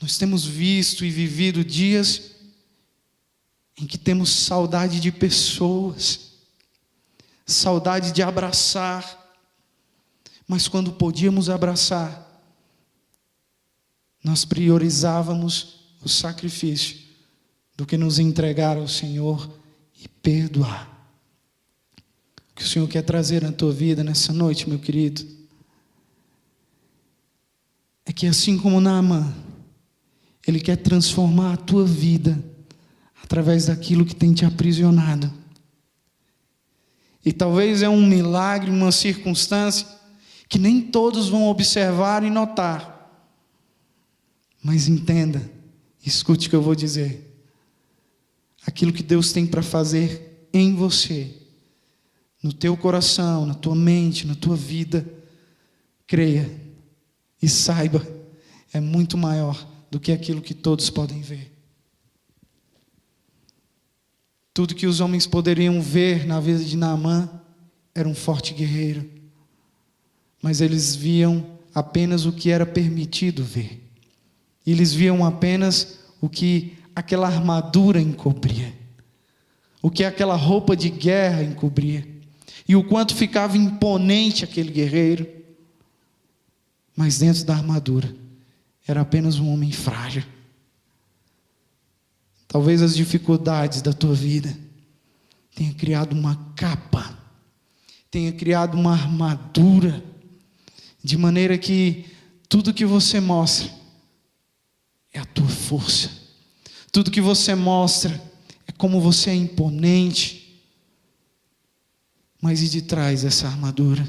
Nós 0.01 0.17
temos 0.17 0.45
visto 0.45 1.05
e 1.05 1.09
vivido 1.09 1.63
dias 1.63 2.31
em 3.77 3.85
que 3.85 3.97
temos 3.97 4.29
saudade 4.29 4.99
de 4.99 5.11
pessoas, 5.11 6.33
saudade 7.45 8.11
de 8.11 8.21
abraçar, 8.21 9.17
mas 10.45 10.67
quando 10.67 10.91
podíamos 10.91 11.49
abraçar, 11.49 12.27
nós 14.21 14.43
priorizávamos 14.43 15.79
o 16.03 16.09
sacrifício 16.09 16.97
do 17.77 17.85
que 17.85 17.95
nos 17.95 18.19
entregar 18.19 18.75
ao 18.77 18.87
Senhor 18.87 19.49
e 19.97 20.07
perdoar 20.07 20.98
que 22.59 22.65
o 22.65 22.67
Senhor 22.67 22.89
quer 22.89 23.03
trazer 23.03 23.41
na 23.41 23.53
tua 23.53 23.71
vida 23.71 24.03
nessa 24.03 24.33
noite, 24.33 24.67
meu 24.67 24.77
querido, 24.77 25.25
é 28.05 28.11
que 28.11 28.27
assim 28.27 28.57
como 28.57 28.81
Naamã, 28.81 29.33
Ele 30.45 30.59
quer 30.59 30.75
transformar 30.75 31.53
a 31.53 31.57
tua 31.57 31.85
vida 31.85 32.43
através 33.23 33.67
daquilo 33.67 34.05
que 34.05 34.13
tem 34.13 34.33
te 34.33 34.43
aprisionado. 34.43 35.33
E 37.23 37.31
talvez 37.31 37.81
é 37.81 37.87
um 37.87 38.05
milagre, 38.05 38.69
uma 38.69 38.91
circunstância 38.91 39.87
que 40.49 40.59
nem 40.59 40.81
todos 40.81 41.29
vão 41.29 41.47
observar 41.47 42.25
e 42.25 42.29
notar. 42.29 43.09
Mas 44.61 44.89
entenda, 44.89 45.49
escute 46.05 46.47
o 46.47 46.49
que 46.49 46.55
eu 46.57 46.61
vou 46.61 46.75
dizer. 46.75 47.25
Aquilo 48.67 48.91
que 48.91 49.03
Deus 49.03 49.31
tem 49.31 49.47
para 49.47 49.63
fazer 49.63 50.49
em 50.51 50.75
você 50.75 51.38
no 52.41 52.53
teu 52.53 52.75
coração, 52.77 53.45
na 53.45 53.53
tua 53.53 53.75
mente, 53.75 54.25
na 54.25 54.35
tua 54.35 54.55
vida, 54.55 55.05
creia 56.07 56.49
e 57.41 57.47
saiba, 57.47 58.05
é 58.73 58.79
muito 58.79 59.17
maior 59.17 59.67
do 59.91 59.99
que 59.99 60.11
aquilo 60.11 60.41
que 60.41 60.53
todos 60.53 60.89
podem 60.89 61.21
ver. 61.21 61.51
Tudo 64.53 64.75
que 64.75 64.87
os 64.87 64.99
homens 64.99 65.27
poderiam 65.27 65.81
ver 65.81 66.25
na 66.25 66.39
vida 66.39 66.63
de 66.63 66.75
Naamã 66.75 67.29
era 67.93 68.07
um 68.07 68.15
forte 68.15 68.53
guerreiro, 68.53 69.09
mas 70.41 70.61
eles 70.61 70.95
viam 70.95 71.59
apenas 71.73 72.25
o 72.25 72.31
que 72.31 72.49
era 72.49 72.65
permitido 72.65 73.43
ver. 73.43 73.83
Eles 74.65 74.93
viam 74.93 75.25
apenas 75.25 75.99
o 76.21 76.29
que 76.29 76.77
aquela 76.95 77.27
armadura 77.27 78.01
encobria, 78.01 78.73
o 79.81 79.89
que 79.89 80.03
aquela 80.03 80.35
roupa 80.35 80.75
de 80.75 80.89
guerra 80.89 81.43
encobria 81.43 82.18
e 82.69 82.75
o 82.75 82.83
quanto 82.83 83.15
ficava 83.15 83.57
imponente 83.57 84.43
aquele 84.43 84.71
guerreiro, 84.71 85.27
mas 86.95 87.17
dentro 87.17 87.43
da 87.43 87.55
armadura 87.55 88.15
era 88.87 89.01
apenas 89.01 89.39
um 89.39 89.51
homem 89.51 89.71
frágil. 89.71 90.23
Talvez 92.47 92.83
as 92.83 92.95
dificuldades 92.95 93.81
da 93.81 93.91
tua 93.91 94.13
vida 94.13 94.55
tenha 95.55 95.73
criado 95.73 96.13
uma 96.13 96.35
capa, 96.55 97.17
tenha 98.11 98.31
criado 98.31 98.75
uma 98.75 98.91
armadura, 98.93 100.03
de 101.03 101.17
maneira 101.17 101.57
que 101.57 102.05
tudo 102.47 102.71
que 102.71 102.85
você 102.85 103.19
mostra 103.19 103.67
é 105.11 105.17
a 105.17 105.25
tua 105.25 105.47
força. 105.47 106.11
Tudo 106.91 107.09
que 107.09 107.21
você 107.21 107.55
mostra 107.55 108.21
é 108.67 108.71
como 108.71 109.01
você 109.01 109.31
é 109.31 109.35
imponente. 109.35 110.38
Mas 112.41 112.61
e 112.61 112.69
de 112.69 112.81
trás 112.81 113.23
dessa 113.23 113.47
armadura? 113.47 114.07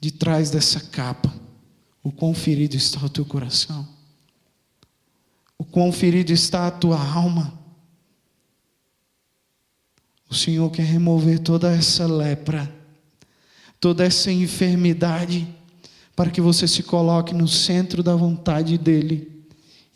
De 0.00 0.10
trás 0.10 0.50
dessa 0.50 0.80
capa? 0.80 1.32
O 2.02 2.10
quão 2.10 2.32
ferido 2.32 2.76
está 2.76 3.04
o 3.04 3.10
teu 3.10 3.24
coração? 3.24 3.86
O 5.58 5.64
quão 5.64 5.92
ferido 5.92 6.32
está 6.32 6.66
a 6.66 6.70
tua 6.70 6.98
alma? 6.98 7.58
O 10.28 10.34
Senhor 10.34 10.70
quer 10.70 10.84
remover 10.84 11.40
toda 11.40 11.70
essa 11.70 12.06
lepra, 12.06 12.72
toda 13.80 14.04
essa 14.04 14.30
enfermidade, 14.30 15.46
para 16.14 16.30
que 16.30 16.40
você 16.40 16.68
se 16.68 16.82
coloque 16.84 17.34
no 17.34 17.48
centro 17.48 18.02
da 18.02 18.14
vontade 18.14 18.78
dEle 18.78 19.44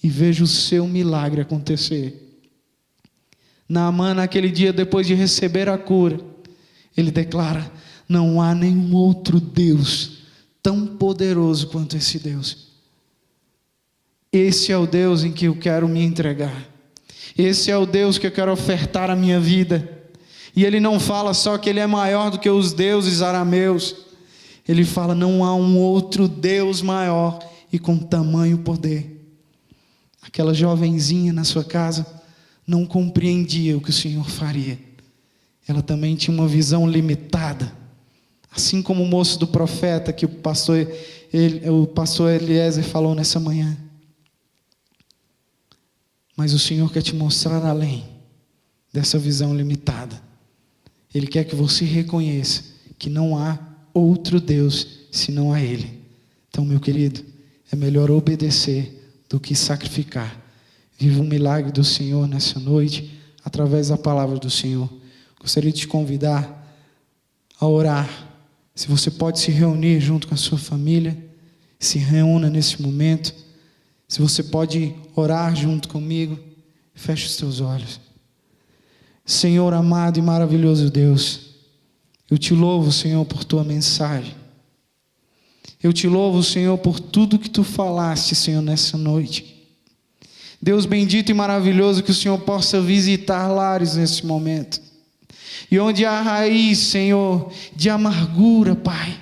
e 0.03 0.09
veja 0.09 0.43
o 0.43 0.49
seu 0.49 0.87
milagre 0.87 1.41
acontecer. 1.41 2.43
Naamã, 3.69 4.13
naquele 4.13 4.51
dia, 4.51 4.73
depois 4.73 5.07
de 5.07 5.15
receber 5.15 5.69
a 5.69 5.79
cura, 5.79 6.21
ele 6.97 7.11
declara: 7.11 7.71
Não 8.09 8.41
há 8.41 8.55
nenhum 8.55 8.95
outro 8.95 9.41
Deus 9.41 10.25
tão 10.63 10.87
poderoso 10.87 11.67
quanto 11.69 11.97
esse 11.97 12.19
Deus. 12.19 12.69
Esse 14.33 14.73
é 14.73 14.79
o 14.79 14.87
Deus 14.87 15.23
em 15.23 15.31
que 15.31 15.45
eu 15.45 15.55
quero 15.55 15.87
me 15.87 16.03
entregar. 16.03 16.69
Esse 17.37 17.71
é 17.71 17.77
o 17.77 17.87
Deus 17.87 18.19
que 18.19 18.27
eu 18.27 18.33
quero 18.33 18.53
ofertar 18.53 19.11
a 19.11 19.17
minha 19.17 19.39
vida. 19.39 19.89
E 20.57 20.65
ele 20.65 20.81
não 20.81 20.99
fala 20.99 21.35
só 21.35 21.59
que 21.59 21.69
ele 21.69 21.81
é 21.81 21.87
maior 21.87 22.31
do 22.31 22.39
que 22.39 22.49
os 22.49 22.73
deuses 22.73 23.23
arameus. 23.23 23.95
Ele 24.67 24.85
fala: 24.85 25.15
não 25.15 25.45
há 25.45 25.55
um 25.55 25.79
outro 25.79 26.27
Deus 26.27 26.81
maior 26.81 27.39
e 27.73 27.79
com 27.79 27.99
tamanho 27.99 28.59
poder. 28.59 29.11
Aquela 30.23 30.55
jovenzinha 30.55 31.33
na 31.33 31.45
sua 31.45 31.63
casa 31.65 32.07
não 32.67 32.87
compreendia 32.87 33.77
o 33.77 33.81
que 33.81 33.91
o 33.91 33.93
Senhor 33.93 34.29
faria. 34.29 34.79
Ela 35.67 35.83
também 35.83 36.15
tinha 36.17 36.37
uma 36.37 36.47
visão 36.47 36.89
limitada. 36.89 37.73
Assim 38.51 38.83
como 38.83 39.03
o 39.03 39.07
moço 39.07 39.39
do 39.39 39.47
profeta 39.47 40.13
que 40.13 40.25
o 40.25 40.29
pastor, 40.29 40.87
ele, 41.33 41.69
o 41.69 41.87
pastor 41.87 42.31
Eliezer 42.31 42.85
falou 42.85 43.15
nessa 43.15 43.41
manhã. 43.41 43.77
Mas 46.37 46.53
o 46.53 46.59
Senhor 46.59 46.93
quer 46.93 47.03
te 47.03 47.15
mostrar 47.15 47.65
além 47.65 48.05
dessa 48.93 49.19
visão 49.19 49.55
limitada. 49.57 50.21
Ele 51.15 51.27
quer 51.27 51.45
que 51.45 51.55
você 51.55 51.85
reconheça 51.85 52.65
que 52.99 53.09
não 53.09 53.37
há 53.37 53.59
outro 53.93 54.41
Deus 54.41 54.87
senão 55.11 55.53
a 55.53 55.61
Ele. 55.61 56.01
Então, 56.49 56.65
meu 56.65 56.81
querido, 56.81 57.25
é 57.71 57.77
melhor 57.77 58.11
obedecer 58.11 59.13
do 59.29 59.41
que 59.41 59.55
sacrificar. 59.55 60.41
Viva 60.99 61.21
um 61.21 61.27
milagre 61.27 61.73
do 61.73 61.83
Senhor 61.83 62.27
nessa 62.29 62.61
noite, 62.61 63.19
através 63.45 63.89
da 63.89 63.99
palavra 63.99 64.39
do 64.39 64.51
Senhor. 64.51 64.89
Gostaria 65.41 65.73
de 65.73 65.81
te 65.81 65.89
convidar 65.89 66.65
a 67.61 67.67
orar. 67.67 68.09
Se 68.75 68.89
você 68.89 69.11
pode 69.11 69.39
se 69.39 69.51
reunir 69.51 70.01
junto 70.01 70.27
com 70.27 70.35
a 70.35 70.39
sua 70.39 70.59
família, 70.59 71.17
se 71.79 71.99
reúna 71.99 72.51
nesse 72.51 72.81
momento. 72.83 73.35
Se 74.09 74.21
você 74.21 74.43
pode 74.43 74.95
orar 75.15 75.55
junto 75.55 75.89
comigo, 75.89 76.39
feche 76.95 77.27
os 77.27 77.37
teus 77.37 77.61
olhos. 77.61 78.01
Senhor 79.25 79.73
amado 79.73 80.19
e 80.19 80.23
maravilhoso 80.23 80.91
Deus, 80.91 81.55
eu 82.31 82.37
te 82.37 82.53
louvo, 82.53 82.93
Senhor, 82.93 83.25
por 83.25 83.45
tua 83.45 83.65
mensagem. 83.65 84.35
Eu 85.83 85.93
te 85.93 86.09
louvo, 86.09 86.43
Senhor, 86.43 86.77
por 86.79 86.99
tudo 86.99 87.39
que 87.39 87.51
tu 87.51 87.63
falaste, 87.63 88.35
Senhor, 88.35 88.63
nessa 88.63 88.97
noite. 88.97 89.55
Deus 90.61 90.87
bendito 90.87 91.31
e 91.31 91.35
maravilhoso, 91.35 92.03
que 92.03 92.11
o 92.11 92.15
Senhor 92.15 92.39
possa 92.39 92.81
visitar 92.81 93.49
lares 93.49 93.97
nesse 93.97 94.25
momento. 94.25 94.81
E 95.71 95.79
onde 95.79 96.05
há 96.05 96.21
raiz, 96.21 96.79
Senhor, 96.79 97.51
de 97.75 97.91
amargura, 97.91 98.75
Pai. 98.75 99.19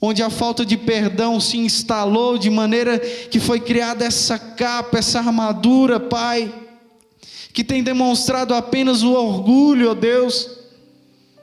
Onde 0.00 0.22
a 0.22 0.30
falta 0.30 0.64
de 0.64 0.76
perdão 0.76 1.40
se 1.40 1.58
instalou 1.58 2.38
de 2.38 2.48
maneira 2.50 2.98
que 2.98 3.40
foi 3.40 3.60
criada 3.60 4.04
essa 4.04 4.38
capa, 4.38 4.98
essa 4.98 5.18
armadura, 5.18 5.98
Pai 5.98 6.52
que 7.58 7.64
tem 7.64 7.82
demonstrado 7.82 8.54
apenas 8.54 9.02
o 9.02 9.10
orgulho, 9.14 9.90
ó 9.90 9.94
Deus, 9.94 10.48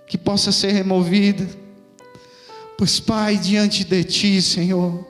que 0.07 0.17
possa 0.17 0.49
ser 0.49 0.71
removida. 0.71 1.45
Pois, 2.77 3.01
Pai, 3.01 3.37
diante 3.37 3.83
de 3.83 4.01
Ti, 4.05 4.41
Senhor, 4.41 5.05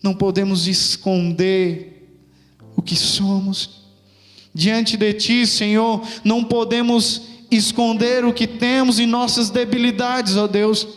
não 0.00 0.14
podemos 0.14 0.68
esconder 0.68 2.16
o 2.76 2.80
que 2.80 2.94
somos. 2.94 3.85
Diante 4.56 4.96
de 4.96 5.12
Ti, 5.12 5.46
Senhor, 5.46 6.02
não 6.24 6.42
podemos 6.42 7.28
esconder 7.50 8.24
o 8.24 8.32
que 8.32 8.46
temos 8.46 8.98
em 8.98 9.06
nossas 9.06 9.50
debilidades, 9.50 10.38
ó 10.38 10.46
Deus. 10.46 10.88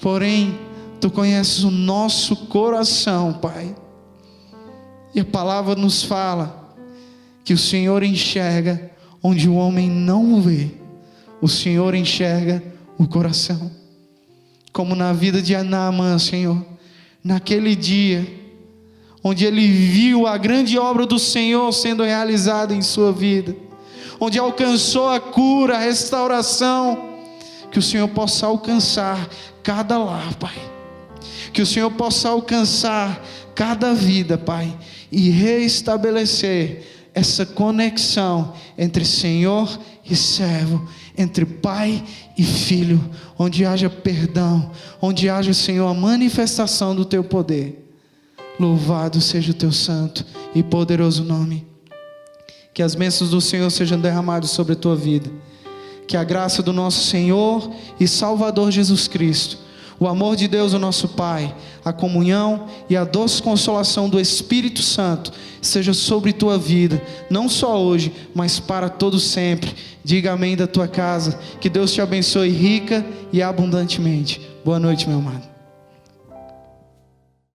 Porém, 0.00 0.58
Tu 1.00 1.10
conheces 1.12 1.62
o 1.62 1.70
nosso 1.70 2.34
coração, 2.34 3.34
Pai. 3.34 3.72
E 5.14 5.20
a 5.20 5.24
palavra 5.24 5.76
nos 5.76 6.02
fala 6.02 6.74
que 7.44 7.54
o 7.54 7.58
Senhor 7.58 8.02
enxerga 8.02 8.90
onde 9.22 9.48
o 9.48 9.54
homem 9.54 9.88
não 9.88 10.40
vê. 10.40 10.72
O 11.40 11.46
Senhor 11.46 11.94
enxerga 11.94 12.60
o 12.98 13.06
coração. 13.06 13.70
Como 14.72 14.96
na 14.96 15.12
vida 15.12 15.40
de 15.40 15.54
Anamã, 15.54 16.18
Senhor, 16.18 16.66
naquele 17.22 17.76
dia, 17.76 18.26
onde 19.28 19.44
ele 19.44 19.66
viu 19.66 20.24
a 20.24 20.38
grande 20.38 20.78
obra 20.78 21.04
do 21.04 21.18
Senhor 21.18 21.72
sendo 21.72 22.04
realizada 22.04 22.72
em 22.72 22.80
sua 22.80 23.10
vida, 23.10 23.56
onde 24.20 24.38
alcançou 24.38 25.08
a 25.08 25.18
cura, 25.18 25.74
a 25.74 25.80
restauração, 25.80 27.18
que 27.68 27.76
o 27.76 27.82
Senhor 27.82 28.06
possa 28.06 28.46
alcançar 28.46 29.28
cada 29.64 29.98
lar, 29.98 30.32
Pai. 30.36 30.54
Que 31.52 31.60
o 31.60 31.66
Senhor 31.66 31.90
possa 31.90 32.28
alcançar 32.28 33.20
cada 33.52 33.92
vida, 33.92 34.38
Pai, 34.38 34.72
e 35.10 35.28
restabelecer 35.28 36.86
essa 37.12 37.44
conexão 37.44 38.54
entre 38.78 39.04
Senhor 39.04 39.76
e 40.08 40.14
servo, 40.14 40.88
entre 41.18 41.44
pai 41.44 42.04
e 42.38 42.44
filho, 42.44 43.04
onde 43.36 43.64
haja 43.64 43.90
perdão, 43.90 44.70
onde 45.02 45.28
haja, 45.28 45.52
Senhor, 45.52 45.88
a 45.88 45.94
manifestação 45.94 46.94
do 46.94 47.04
teu 47.04 47.24
poder. 47.24 47.85
Louvado 48.58 49.20
seja 49.20 49.50
o 49.50 49.54
teu 49.54 49.72
santo 49.72 50.24
e 50.54 50.62
poderoso 50.62 51.24
nome. 51.24 51.66
Que 52.72 52.82
as 52.82 52.94
bênçãos 52.94 53.30
do 53.30 53.40
Senhor 53.40 53.70
sejam 53.70 54.00
derramadas 54.00 54.50
sobre 54.50 54.74
a 54.74 54.76
tua 54.76 54.96
vida. 54.96 55.30
Que 56.06 56.16
a 56.16 56.24
graça 56.24 56.62
do 56.62 56.72
nosso 56.72 57.04
Senhor 57.04 57.70
e 57.98 58.06
Salvador 58.06 58.70
Jesus 58.70 59.08
Cristo 59.08 59.58
o 59.98 60.06
amor 60.06 60.36
de 60.36 60.46
Deus, 60.46 60.74
o 60.74 60.78
nosso 60.78 61.08
Pai, 61.08 61.54
a 61.84 61.92
comunhão 61.92 62.66
e 62.88 62.96
a 62.96 63.04
doce 63.04 63.42
consolação 63.42 64.08
do 64.08 64.20
Espírito 64.20 64.82
Santo 64.82 65.32
seja 65.62 65.94
sobre 65.94 66.32
tua 66.32 66.58
vida, 66.58 67.02
não 67.30 67.48
só 67.48 67.80
hoje, 67.80 68.12
mas 68.34 68.60
para 68.60 68.88
todo 68.88 69.18
sempre. 69.18 69.74
Diga 70.04 70.32
amém 70.32 70.56
da 70.56 70.66
tua 70.66 70.86
casa. 70.86 71.38
Que 71.60 71.68
Deus 71.68 71.92
te 71.92 72.00
abençoe 72.00 72.50
rica 72.50 73.04
e 73.32 73.42
abundantemente. 73.42 74.40
Boa 74.64 74.78
noite, 74.78 75.08
meu 75.08 75.18
amado. 75.18 75.55